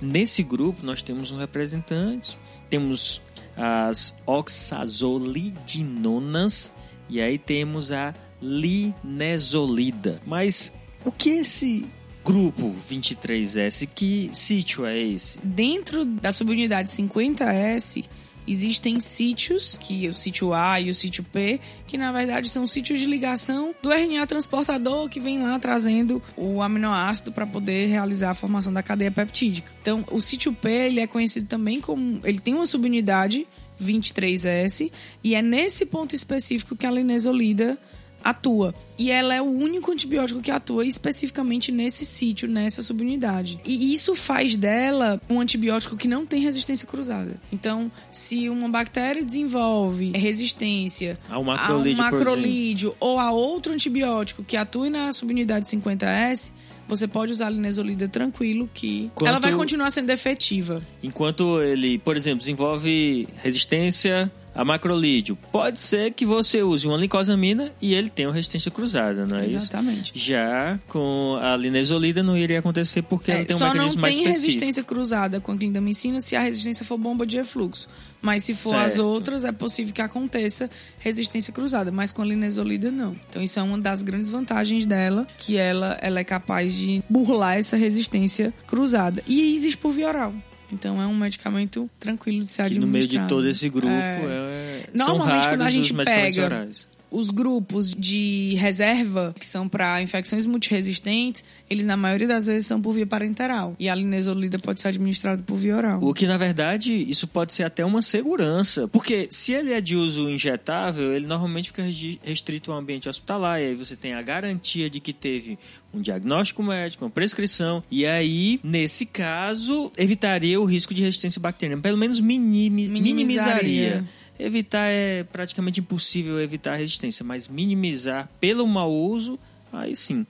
[0.00, 2.38] Nesse grupo nós temos um representante,
[2.68, 3.22] temos
[3.56, 6.70] as oxazolidinonas
[7.08, 10.20] e aí temos a linezolida.
[10.26, 10.74] Mas
[11.06, 11.86] o que esse
[12.24, 13.88] grupo 23S?
[13.94, 15.38] Que sítio é esse?
[15.38, 18.04] Dentro da subunidade 50S,
[18.46, 22.66] existem sítios, que é o sítio A e o sítio P, que na verdade são
[22.66, 28.30] sítios de ligação do RNA transportador que vem lá trazendo o aminoácido para poder realizar
[28.30, 29.72] a formação da cadeia peptídica.
[29.80, 33.46] Então, o sítio P, ele é conhecido também como, ele tem uma subunidade
[33.80, 34.90] 23S
[35.22, 37.78] e é nesse ponto específico que a linezolida
[38.26, 38.74] atua.
[38.98, 43.60] E ela é o único antibiótico que atua especificamente nesse sítio, nessa subunidade.
[43.64, 47.38] E isso faz dela um antibiótico que não tem resistência cruzada.
[47.52, 54.42] Então, se uma bactéria desenvolve resistência Ao a um macrolídeo, macrolídeo ou a outro antibiótico
[54.42, 56.50] que atue na subunidade 50S,
[56.88, 60.82] você pode usar a linezolida tranquilo que ela vai continuar sendo efetiva.
[61.02, 67.72] Enquanto ele, por exemplo, desenvolve resistência a macrolídeo, pode ser que você use uma lincosamina
[67.80, 69.56] e ele tenha uma resistência cruzada, não é isso?
[69.56, 70.12] Exatamente.
[70.14, 74.00] Já com a linezolida não iria acontecer porque ela É, tem um só não mecanismo
[74.02, 74.46] mais tem específico.
[74.46, 77.86] resistência cruzada com a clindamicina se a resistência for bomba de refluxo.
[78.22, 79.06] Mas se for as Certo.
[79.06, 83.14] outras, é possível que aconteça resistência cruzada, mas com a linezolida não.
[83.28, 87.58] Então isso é uma das grandes vantagens dela, que ela, ela é capaz de burlar
[87.58, 89.22] essa resistência cruzada.
[89.26, 90.34] E existe por via oral.
[90.72, 92.86] Então é um medicamento tranquilo de ser Que administrado.
[92.86, 94.20] no meio de todo esse grupo É.
[94.24, 94.90] é...
[94.92, 96.68] Normalmente, raros quando a gente pega-.
[97.10, 102.80] Os grupos de reserva, que são para infecções multiresistentes, eles na maioria das vezes são
[102.80, 103.74] por via parenteral.
[103.78, 106.02] E a linezolida pode ser administrada por via oral.
[106.02, 108.88] O que, na verdade, isso pode ser até uma segurança.
[108.88, 111.84] Porque se ele é de uso injetável, ele normalmente fica
[112.22, 113.60] restrito ao ambiente hospitalar.
[113.60, 115.58] E aí você tem a garantia de que teve
[115.92, 117.82] um diagnóstico médico, uma prescrição.
[117.90, 121.80] E aí, nesse caso, evitaria o risco de resistência bacteriana.
[121.80, 123.14] Pelo menos minimi minimizaria.
[123.14, 124.04] minimizaria.
[124.38, 129.38] Evitar é praticamente impossível evitar a resistência, mas minimizar pelo mau uso,
[129.72, 130.26] aí sim.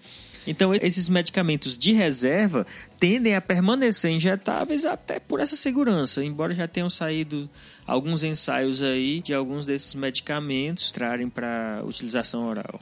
[0.47, 2.65] Então, esses medicamentos de reserva
[3.01, 7.51] tendem a permanecer injetáveis até por essa segurança, embora já tenham saído
[7.85, 12.81] alguns ensaios aí de alguns desses medicamentos trarem para utilização oral.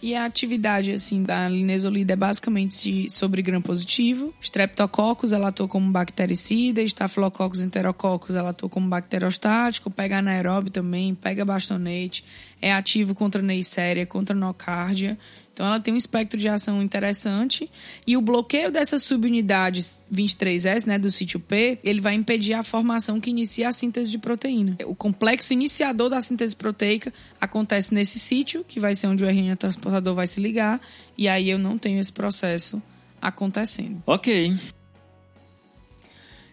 [0.00, 4.32] E a atividade assim da linezolida é basicamente sobre gram positivo.
[4.40, 11.44] Streptococcus ela atua como bactericida, Staphylococcus enterococcus ela atua como bacteriostático, pega anaeróbio também, pega
[11.44, 12.24] bastonete,
[12.62, 15.18] é ativo contra neisseria, contra nocardia.
[15.58, 17.68] Então ela tem um espectro de ação interessante
[18.06, 23.20] e o bloqueio dessas subunidades 23S, né, do sítio P, ele vai impedir a formação
[23.20, 24.76] que inicia a síntese de proteína.
[24.86, 29.56] O complexo iniciador da síntese proteica acontece nesse sítio, que vai ser onde o RNA
[29.56, 30.80] transportador vai se ligar,
[31.16, 32.80] e aí eu não tenho esse processo
[33.20, 34.00] acontecendo.
[34.06, 34.56] OK.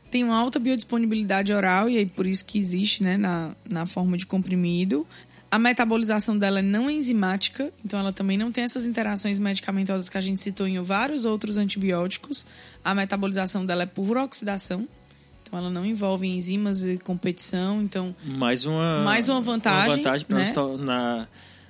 [0.09, 4.17] Tem uma alta biodisponibilidade oral, e aí por isso que existe né, na, na forma
[4.17, 5.05] de comprimido.
[5.55, 10.17] A metabolização dela é não enzimática, então ela também não tem essas interações medicamentosas que
[10.17, 12.45] a gente citou em vários outros antibióticos.
[12.83, 14.85] A metabolização dela é por oxidação,
[15.41, 20.27] então ela não envolve enzimas e competição, então mais uma mais uma vantagem, uma vantagem
[20.27, 20.77] para né?
[20.79, 21.27] na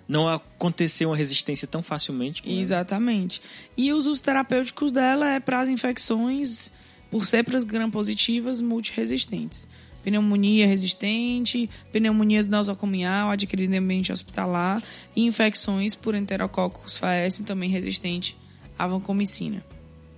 [0.07, 2.41] não acontecer uma resistência tão facilmente.
[2.43, 3.39] Exatamente.
[3.77, 6.71] E os usos terapêuticos dela é para as infecções
[7.11, 9.67] por cepas gram-positivas multiresistentes
[10.05, 14.81] pneumonia resistente, pneumonias nosocomial adquirida em ambiente hospitalar
[15.15, 18.37] e infecções por enterococcus faecio também resistente
[18.77, 19.65] à vancomicina,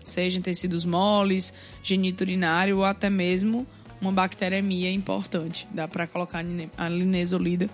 [0.04, 3.66] seja em tecidos moles, genito urinário ou até mesmo
[4.02, 5.66] uma bacteremia importante.
[5.72, 6.44] Dá para colocar
[6.78, 7.70] a linezolida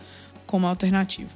[0.46, 1.34] como alternativa.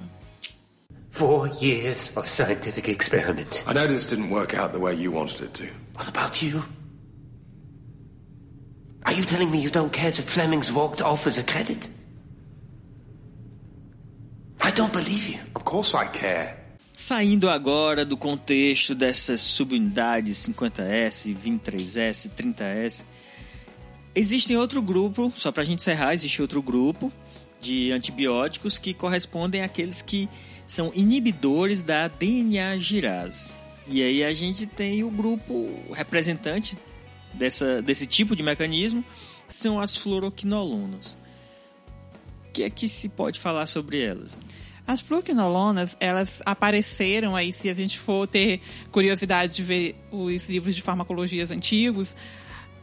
[1.10, 3.64] Four years of scientific experiment.
[3.68, 5.66] I know this didn't work out the way you wanted it to.
[5.96, 6.77] What about you?
[9.08, 11.88] Are you telling me you don't care if Fleming's walked off as a credit?
[14.62, 15.40] I don't believe you.
[15.56, 16.58] Of course I care.
[16.92, 23.06] Saindo agora do contexto dessas subunidades 50S, 23S, 30S,
[24.14, 27.10] existe outro grupo, só para a gente encerrar, existe outro grupo
[27.62, 30.28] de antibióticos que correspondem àqueles que
[30.68, 33.54] são inibidores da DNA girase.
[33.88, 36.78] E aí a gente tem o grupo representante
[37.38, 39.04] dessa, desse tipo de mecanismo
[39.48, 41.18] são as fluoroquinolonas.
[42.50, 44.38] O que é que se pode falar sobre elas?
[44.86, 48.62] As fluoroquinolonas, elas apareceram aí, se a gente for ter
[48.92, 52.16] curiosidade de ver os livros de farmacologias antigos,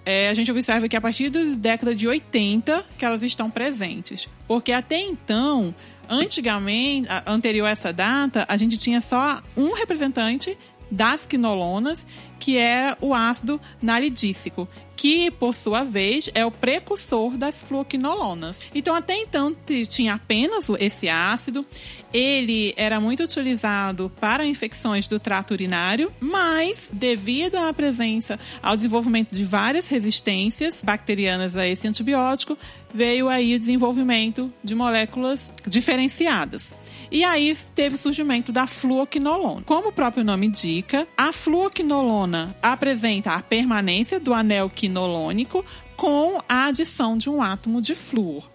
[0.05, 4.28] é, a gente observa que a partir da década de 80 que elas estão presentes.
[4.46, 5.74] Porque até então,
[6.09, 10.59] antigamente, anterior a essa data, a gente tinha só um representante
[10.95, 12.07] das quinolonas,
[12.38, 18.57] que é o ácido naridícico, que, por sua vez, é o precursor das fluoquinolonas.
[18.74, 19.55] Então, até então,
[19.88, 21.66] tinha apenas esse ácido.
[22.12, 29.34] Ele era muito utilizado para infecções do trato urinário, mas, devido à presença, ao desenvolvimento
[29.34, 32.57] de várias resistências bacterianas a esse antibiótico,
[32.92, 36.68] veio aí o desenvolvimento de moléculas diferenciadas.
[37.14, 39.62] E aí teve o surgimento da fluoquinolona.
[39.62, 45.64] Como o próprio nome indica, a fluoquinolona apresenta a permanência do anel quinolonico
[45.96, 48.50] com a adição de um átomo de flúor.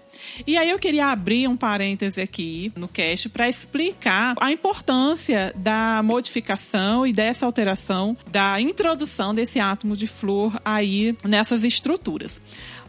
[0.45, 6.01] E aí eu queria abrir um parêntese aqui no cast para explicar a importância da
[6.03, 12.41] modificação e dessa alteração da introdução desse átomo de flúor aí nessas estruturas.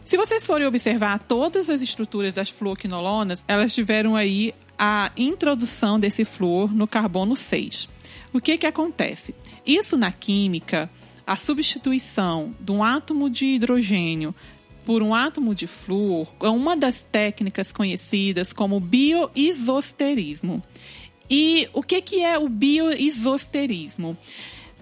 [0.03, 4.53] Se vocês forem observar todas as estruturas das fluoquinolonas, elas tiveram aí
[4.83, 7.87] a introdução desse flúor no carbono 6.
[8.33, 9.35] O que que acontece?
[9.63, 10.89] Isso na química,
[11.25, 14.33] a substituição de um átomo de hidrogênio
[14.83, 20.63] por um átomo de flúor é uma das técnicas conhecidas como bioisosterismo.
[21.29, 24.17] E o que, que é o bioisosterismo?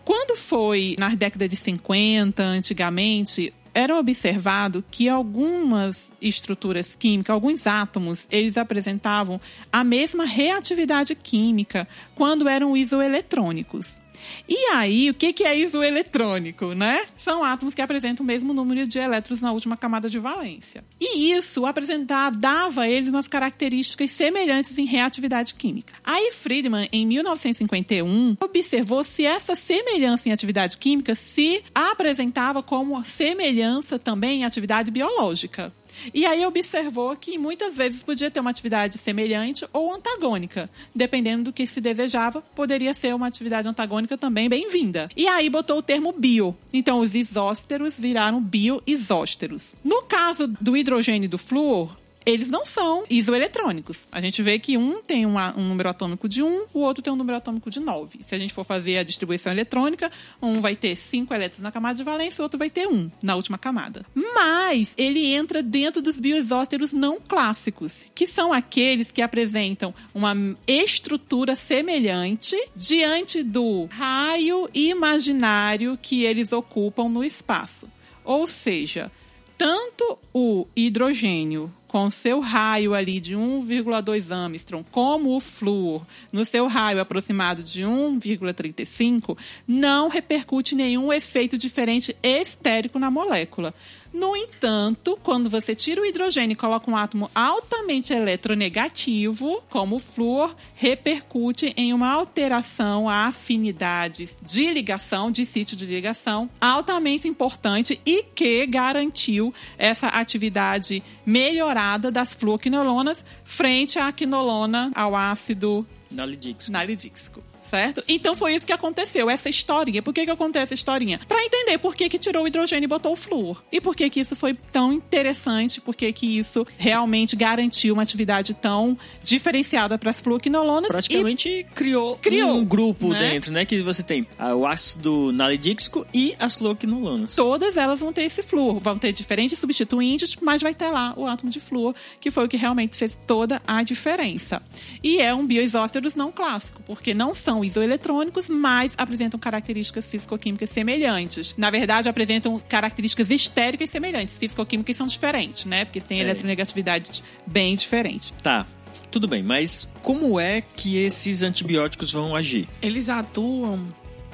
[0.06, 8.28] Quando foi na década de 50, antigamente, era observado que algumas estruturas químicas, alguns átomos,
[8.32, 9.40] eles apresentavam
[9.72, 13.99] a mesma reatividade química quando eram isoeletrônicos.
[14.48, 17.02] E aí, o que que é isoeletrônico, né?
[17.18, 20.84] São átomos que apresentam o mesmo número de elétrons na última camada de valência.
[21.00, 25.94] E isso apresentava, dava a eles umas características semelhantes em reatividade química.
[26.04, 34.00] Aí Friedman, em 1951, observou se essa semelhança em atividade química se apresentava como semelhança
[34.00, 35.74] também em atividade biológica.
[36.14, 40.70] E aí observou que muitas vezes podia ter uma atividade semelhante ou antagônica.
[40.94, 45.10] Dependendo do que se desejava, poderia ser uma atividade antagônica também bem-vinda.
[45.16, 46.56] E aí botou o termo bio.
[46.74, 49.76] Então os isósteros viraram bioisósteros.
[49.84, 51.96] No caso do hidrogênio e do flúor,
[52.26, 54.08] eles não são isoeletrônicos.
[54.12, 57.12] A gente vê que um tem uma, um número atômico de 1, o outro tem
[57.12, 58.20] um número atômico de 9.
[58.24, 60.12] Se a gente for fazer a distribuição eletrônica,
[60.42, 63.36] um vai ter 5 elétrons na camada de valência, o outro vai ter 1 na
[63.36, 64.06] última camada.
[64.14, 70.36] Mas ele entra dentro dos bioisósteros não clássicos, que são aqueles que apresentam uma
[70.68, 77.88] estrutura semelhante diante do raio imaginário que eles ocupam no espaço.
[78.24, 79.12] Ou seja,
[79.60, 86.66] tanto o hidrogênio com seu raio ali de 1,2 Armstrong, como o flúor no seu
[86.68, 89.38] raio aproximado de 1,35,
[89.68, 93.74] não repercute nenhum efeito diferente estérico na molécula.
[94.12, 100.00] No entanto, quando você tira o hidrogênio e coloca um átomo altamente eletronegativo, como o
[100.00, 108.02] flúor, repercute em uma alteração à afinidade de ligação, de sítio de ligação, altamente importante
[108.06, 116.72] e que garantiu essa atividade melhorada das fluoquinolonas frente à quinolona, ao ácido Nalidíxico.
[116.72, 117.44] nalidíxico.
[117.70, 118.04] Certo?
[118.08, 120.02] Então foi isso que aconteceu, essa historinha.
[120.02, 121.20] Por que, que acontece essa historinha?
[121.28, 123.64] Para entender por que, que tirou o hidrogênio e botou o flúor.
[123.72, 128.04] E por que, que isso foi tão interessante, por que, que isso realmente garantiu uma
[128.04, 130.90] atividade tão diferenciada para as fluoquinolonas.
[130.90, 133.32] Praticamente criou, Criou, um grupo né?
[133.32, 133.66] dentro, né?
[133.66, 137.36] Que você tem ah, o ácido nalidíxico e as fluoquinolonas.
[137.36, 141.26] Todas elas vão ter esse flúor, vão ter diferentes substituintes, mas vai ter lá o
[141.26, 144.62] átomo de flúor, que foi o que realmente fez toda a diferença.
[145.04, 151.56] E é um bioisósteros não clássico, porque não são isoeletrônicos, mas apresentam características físico-químicas semelhantes.
[151.58, 154.36] Na verdade, apresentam características estéricas semelhantes.
[154.36, 155.86] Físico-químicas são diferentes, né?
[155.86, 156.24] Porque tem É.
[156.24, 158.34] eletronegatividade bem diferente.
[158.42, 158.66] Tá,
[159.12, 162.68] tudo bem, mas como é que esses antibióticos vão agir?
[162.82, 163.88] Eles atuam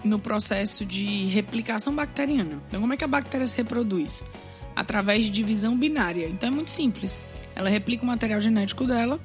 [0.03, 2.61] no processo de replicação bacteriana.
[2.67, 4.23] Então, como é que a bactéria se reproduz?
[4.75, 6.27] Através de divisão binária.
[6.27, 7.23] Então, é muito simples.
[7.55, 9.19] Ela replica o material genético dela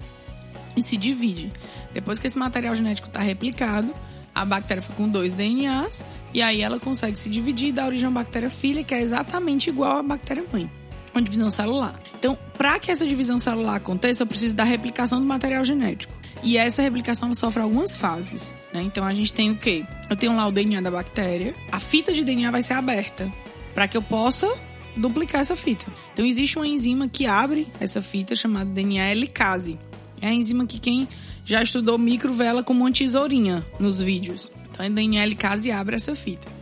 [0.77, 1.53] e se divide.
[1.93, 3.95] Depois que esse material genético está replicado,
[4.35, 8.09] a bactéria fica com dois DNAs e aí ela consegue se dividir e dar origem
[8.09, 10.71] uma bactéria filha que é exatamente igual à bactéria mãe.
[11.13, 11.99] Uma divisão celular.
[12.19, 16.13] Então, para que essa divisão celular aconteça, eu preciso da replicação do material genético.
[16.43, 18.55] E essa replicação sofre algumas fases.
[18.73, 18.83] Né?
[18.83, 19.85] Então, a gente tem o quê?
[20.09, 21.55] Eu tenho lá o DNA da bactéria.
[21.73, 23.31] A fita de DNA vai ser aberta
[23.75, 24.49] para que eu possa
[24.97, 25.85] duplicar essa fita.
[26.13, 29.81] Então, existe uma enzima que abre essa fita chamada DNA helicase.
[30.21, 31.09] É a enzima que quem
[31.45, 34.53] já estudou micro vê ela como uma tesourinha nos vídeos.
[34.71, 36.61] Então, a DNA helicase abre essa fita.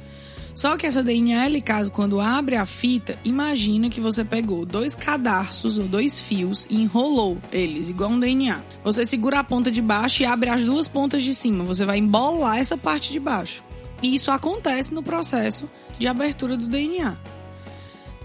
[0.59, 5.79] Só que essa DNA helicase, quando abre a fita, imagina que você pegou dois cadarços
[5.79, 8.61] ou dois fios e enrolou eles, igual um DNA.
[8.83, 11.63] Você segura a ponta de baixo e abre as duas pontas de cima.
[11.63, 13.63] Você vai embolar essa parte de baixo.
[14.03, 17.17] E isso acontece no processo de abertura do DNA.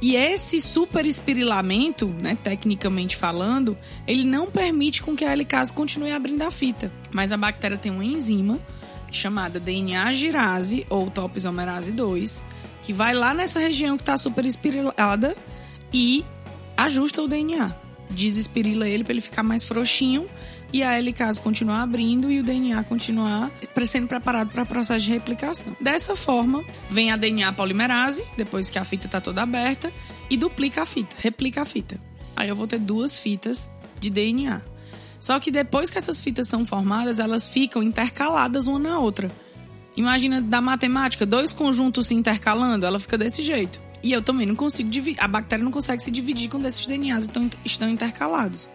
[0.03, 6.11] E esse super espirilamento, né, tecnicamente falando, ele não permite com que a helicase continue
[6.11, 6.91] abrindo a fita.
[7.09, 8.59] Mas a bactéria tem uma enzima
[9.09, 12.43] chamada DNA girase ou topisomerase 2,
[12.83, 15.37] que vai lá nessa região que está super espirilada
[15.93, 16.25] e
[16.75, 17.73] ajusta o DNA.
[18.11, 20.27] Desespirila ele para ele ficar mais frouxinho
[20.73, 23.51] e a helicase continuar abrindo e o DNA continuar
[23.85, 25.77] sendo preparado para o processo de replicação.
[25.79, 29.93] Dessa forma, vem a DNA polimerase, depois que a fita está toda aberta,
[30.29, 31.99] e duplica a fita, replica a fita.
[32.35, 33.69] Aí eu vou ter duas fitas
[33.99, 34.63] de DNA.
[35.19, 39.31] Só que depois que essas fitas são formadas, elas ficam intercaladas uma na outra.
[39.95, 43.79] Imagina da matemática, dois conjuntos se intercalando, ela fica desse jeito.
[44.01, 47.25] E eu também não consigo dividir, a bactéria não consegue se dividir com desses DNAs,
[47.25, 48.69] então estão intercalados.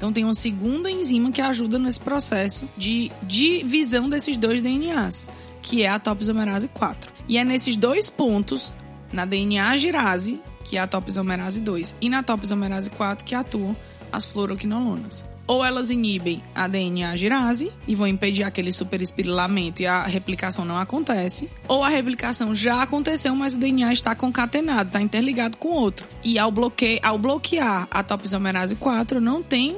[0.00, 5.28] Então tem uma segunda enzima que ajuda nesse processo de divisão desses dois DNAs,
[5.60, 7.12] que é a topisomerase 4.
[7.28, 8.72] E é nesses dois pontos,
[9.12, 13.76] na DNA girase, que é a topisomerase 2, e na topisomerase 4 que atuam
[14.10, 15.22] as fluoroquinolonas.
[15.46, 20.78] Ou elas inibem a DNA girase e vão impedir aquele superespirilamento e a replicação não
[20.78, 21.50] acontece.
[21.68, 26.08] Ou a replicação já aconteceu, mas o DNA está concatenado, está interligado com outro.
[26.24, 27.00] E ao, bloque...
[27.02, 29.76] ao bloquear a topisomerase 4, não tem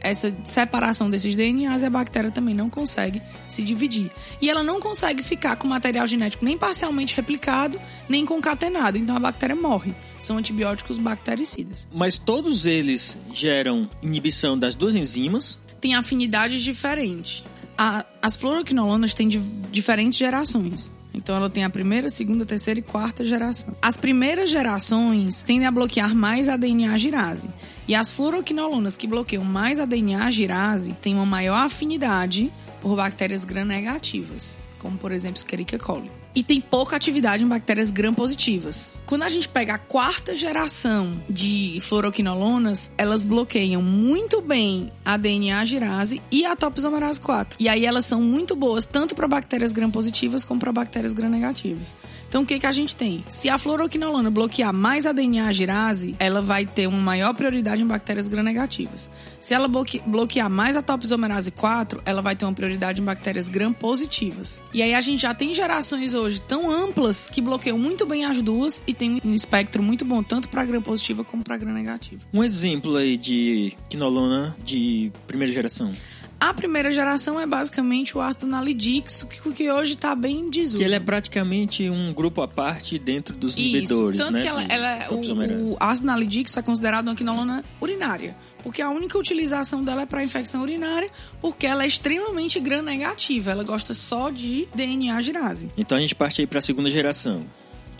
[0.00, 4.10] essa separação desses DNAs e a bactéria também não consegue se dividir.
[4.40, 8.96] E ela não consegue ficar com material genético nem parcialmente replicado, nem concatenado.
[8.98, 9.94] Então a bactéria morre.
[10.18, 11.86] São antibióticos bactericidas.
[11.92, 15.58] Mas todos eles geram inibição das duas enzimas.
[15.80, 17.44] Tem afinidades diferentes.
[17.76, 19.38] A- as fluoroquinolonas têm di-
[19.70, 20.92] diferentes gerações.
[21.12, 23.74] Então ela tem a primeira, segunda, terceira e quarta geração.
[23.82, 27.48] As primeiras gerações tendem a bloquear mais a DNA girase.
[27.88, 33.44] E as fluoroquinolonas que bloqueiam mais a DNA girase têm uma maior afinidade por bactérias
[33.44, 36.19] gram-negativas, como por exemplo Escherichia coli.
[36.34, 38.98] E tem pouca atividade em bactérias gram-positivas.
[39.04, 45.64] Quando a gente pega a quarta geração de fluoroquinolonas, elas bloqueiam muito bem a DNA
[45.64, 47.56] girase e a topoisomerase 4.
[47.58, 51.94] E aí elas são muito boas tanto para bactérias gram-positivas como para bactérias gram-negativas.
[52.28, 53.24] Então o que, que a gente tem?
[53.28, 57.86] Se a fluoroquinolona bloquear mais a DNA girase, ela vai ter uma maior prioridade em
[57.86, 59.08] bactérias gram-negativas.
[59.40, 63.48] Se ela bloque- bloquear mais a topoisomerase 4, ela vai ter uma prioridade em bactérias
[63.48, 64.62] gram-positivas.
[64.72, 68.42] E aí a gente já tem gerações hoje tão amplas que bloqueiam muito bem as
[68.42, 72.20] duas e tem um espectro muito bom tanto para gram-positiva como para gram-negativa.
[72.32, 75.90] Um exemplo aí de quinolona de primeira geração.
[76.38, 80.78] A primeira geração é basicamente o ácido nalidix, que, que hoje está bem em desuso.
[80.78, 84.40] Que ele é praticamente um grupo à parte dentro dos Isso, inibidores, tanto né?
[84.40, 88.34] que ela, ela é- o, o ácido nalidix é considerado uma quinolona urinária.
[88.62, 93.50] Porque a única utilização dela é para infecção urinária, porque ela é extremamente gram-negativa.
[93.50, 95.70] Ela gosta só de DNA girase.
[95.76, 97.44] Então a gente parte aí para a segunda geração.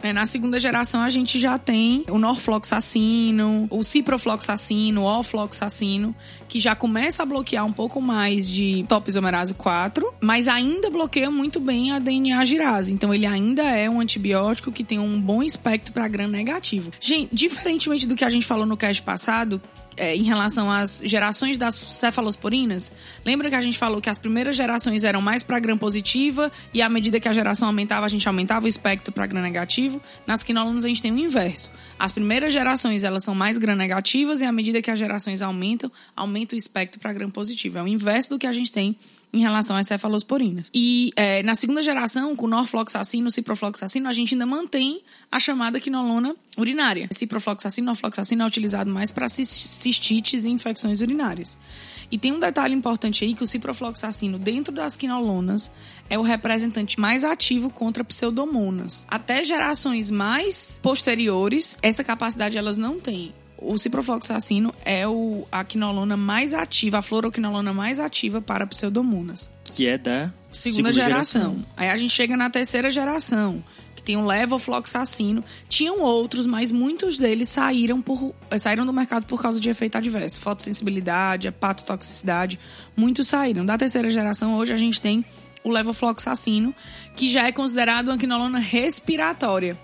[0.03, 6.15] É, na segunda geração a gente já tem o norfloxacino, o ciprofloxacino, o ofloxacino,
[6.49, 11.61] que já começa a bloquear um pouco mais de topoisomerase 4, mas ainda bloqueia muito
[11.61, 12.95] bem a DNA girase.
[12.95, 16.91] Então ele ainda é um antibiótico que tem um bom espectro para gram negativo.
[16.99, 19.61] Gente, diferentemente do que a gente falou no cast passado,
[19.97, 22.93] é, em relação às gerações das cefalosporinas,
[23.25, 26.81] lembra que a gente falou que as primeiras gerações eram mais para gram positiva e
[26.81, 30.01] à medida que a geração aumentava, a gente aumentava o espectro para gram negativo?
[30.27, 31.71] Nas quinolonas a gente tem o inverso.
[31.99, 35.91] As primeiras gerações elas são mais gram negativas e à medida que as gerações aumentam,
[36.17, 37.79] aumenta o espectro para gram positivo.
[37.79, 38.97] É o inverso do que a gente tem
[39.33, 40.71] em relação às cefalosporinas.
[40.75, 46.35] E é, na segunda geração, com norfloxacino, ciprofloxacino, a gente ainda mantém a chamada quinolona
[46.57, 47.09] urinária.
[47.13, 51.59] Ciprofloxacino, norfloxacino é utilizado mais para cistites e infecções urinárias.
[52.11, 55.71] E tem um detalhe importante aí que o ciprofloxacino dentro das quinolonas
[56.09, 59.07] é o representante mais ativo contra pseudomonas.
[59.09, 66.17] Até gerações mais posteriores, essa capacidade elas não têm o ciprofloxacino é o, a quinolona
[66.17, 69.51] mais ativa, a fluoroquinolona mais ativa para pseudomonas.
[69.65, 71.65] Que é da Segunda, geração.
[71.77, 73.63] Aí a gente chega na terceira geração,
[73.95, 75.45] que tem o levofloxacino.
[75.69, 80.41] Tinham outros, mas muitos deles saíram, por, saíram do mercado por causa de efeito adverso.
[80.41, 82.59] Fotossensibilidade, hepatotoxicidade,
[82.97, 83.65] muitos saíram.
[83.65, 85.25] Da terceira geração, hoje a gente tem
[85.63, 86.75] o levofloxacino,
[87.15, 89.79] que já é considerado uma quinolona respiratória,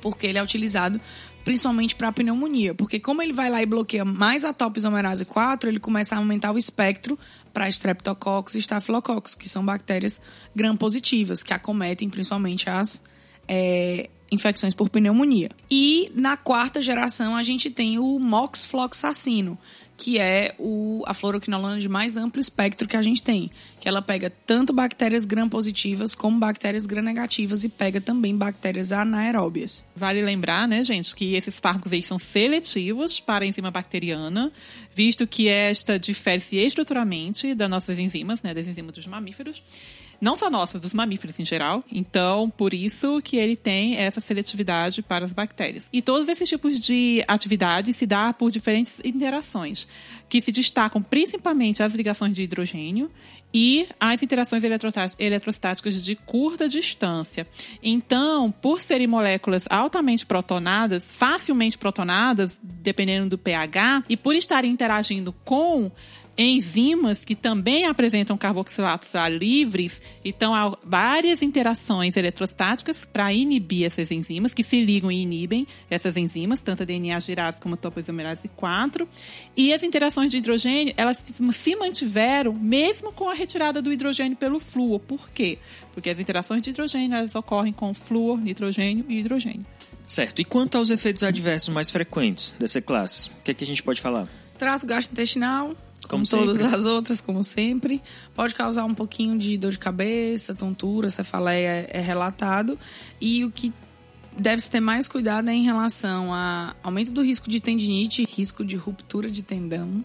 [0.00, 1.00] porque ele é utilizado
[1.48, 5.80] principalmente para pneumonia, porque como ele vai lá e bloqueia mais a topoisomerase 4, ele
[5.80, 7.18] começa a aumentar o espectro
[7.54, 10.20] para streptococcus e staphylococcus, que são bactérias
[10.54, 13.02] gram-positivas, que acometem principalmente as
[13.48, 15.48] é, infecções por pneumonia.
[15.70, 19.56] E na quarta geração a gente tem o moxfloxacino,
[19.98, 23.50] que é o, a fluoroquinolona de mais amplo espectro que a gente tem.
[23.80, 29.84] Que ela pega tanto bactérias gram-positivas como bactérias gram-negativas e pega também bactérias anaeróbias.
[29.96, 34.52] Vale lembrar, né, gente, que esses fármacos aí são seletivos para a enzima bacteriana,
[34.94, 39.62] visto que esta difere-se estruturalmente das nossas enzimas, né, das enzimas dos mamíferos.
[40.20, 41.84] Não só nossas, dos mamíferos em geral.
[41.92, 45.88] Então, por isso que ele tem essa seletividade para as bactérias.
[45.92, 49.86] E todos esses tipos de atividades se dá por diferentes interações,
[50.28, 53.10] que se destacam principalmente as ligações de hidrogênio
[53.54, 54.62] e as interações
[55.18, 57.46] eletrostáticas de curta distância.
[57.82, 65.32] Então, por serem moléculas altamente protonadas, facilmente protonadas, dependendo do pH, e por estarem interagindo
[65.44, 65.90] com
[66.38, 74.54] enzimas que também apresentam carboxilatos livres, então há várias interações eletrostáticas para inibir essas enzimas,
[74.54, 79.06] que se ligam e inibem essas enzimas, tanto a DNA girase como a topoisomerase 4.
[79.56, 84.60] E as interações de hidrogênio, elas se mantiveram mesmo com a retirada do hidrogênio pelo
[84.60, 85.00] flúor.
[85.00, 85.58] Por quê?
[85.92, 89.66] Porque as interações de hidrogênio elas ocorrem com flúor, nitrogênio e hidrogênio.
[90.06, 90.40] Certo.
[90.40, 93.28] E quanto aos efeitos adversos mais frequentes dessa classe?
[93.28, 94.28] O que, é que a gente pode falar?
[94.56, 95.76] Traço gastrointestinal,
[96.08, 98.02] Como como, todas as outras, como sempre.
[98.34, 102.78] Pode causar um pouquinho de dor de cabeça, tontura, cefaleia é, é relatado.
[103.20, 103.72] E o que
[104.36, 108.76] deve-se ter mais cuidado é em relação a aumento do risco de tendinite, risco de
[108.76, 110.04] ruptura de tendão,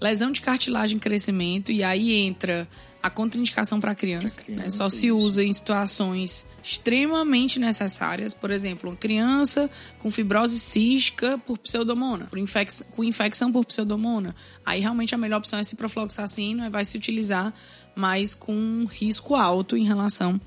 [0.00, 2.66] lesão de cartilagem em crescimento, e aí entra
[3.02, 4.70] a contraindicação para criança, criança, né?
[4.70, 11.58] Só se usa em situações extremamente necessárias, por exemplo, uma criança com fibrose cística por
[11.58, 14.34] pseudomona, por infec com infecção por pseudomona.
[14.64, 17.54] Aí realmente a melhor opção é ciprofloxacino, vai se utilizar,
[17.94, 20.40] mas com um risco alto em relação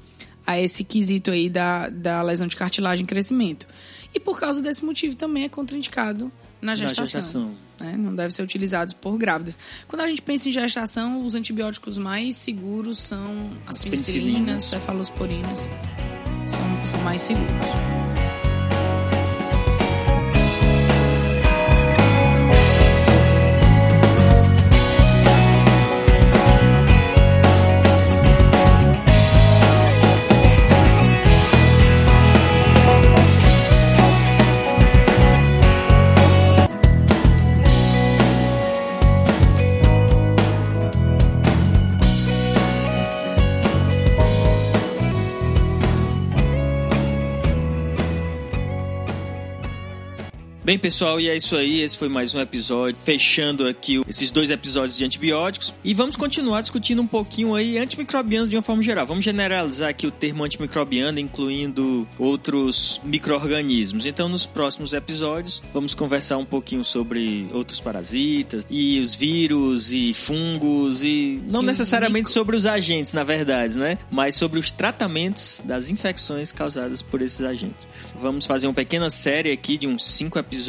[0.46, 3.68] a esse quesito aí da, da lesão de cartilagem em crescimento.
[4.14, 6.32] E por causa desse motivo também é contraindicado
[6.64, 7.06] na gestação.
[7.06, 7.52] gestação.
[7.80, 7.96] né?
[7.98, 9.58] Não deve ser utilizado por grávidas.
[9.88, 14.64] Quando a gente pensa em gestação, os antibióticos mais seguros são as, As penicilinas, penicilinas.
[14.64, 15.72] cefalosporinas.
[16.48, 18.03] São, são mais seguros.
[50.74, 51.82] Bem, pessoal, e é isso aí.
[51.82, 55.72] Esse foi mais um episódio, fechando aqui esses dois episódios de antibióticos.
[55.84, 59.06] E vamos continuar discutindo um pouquinho aí antimicrobianos de uma forma geral.
[59.06, 64.08] Vamos generalizar aqui o termo antimicrobiano, incluindo outros micro-organismos.
[64.08, 70.12] Então, nos próximos episódios, vamos conversar um pouquinho sobre outros parasitas e os vírus e
[70.12, 74.00] fungos e não E necessariamente micro- sobre os agentes, na verdade, né?
[74.10, 77.88] Mas sobre os tratamentos das infecções causadas por esses agentes.
[78.20, 80.63] Vamos fazer uma pequena série aqui de uns cinco episódios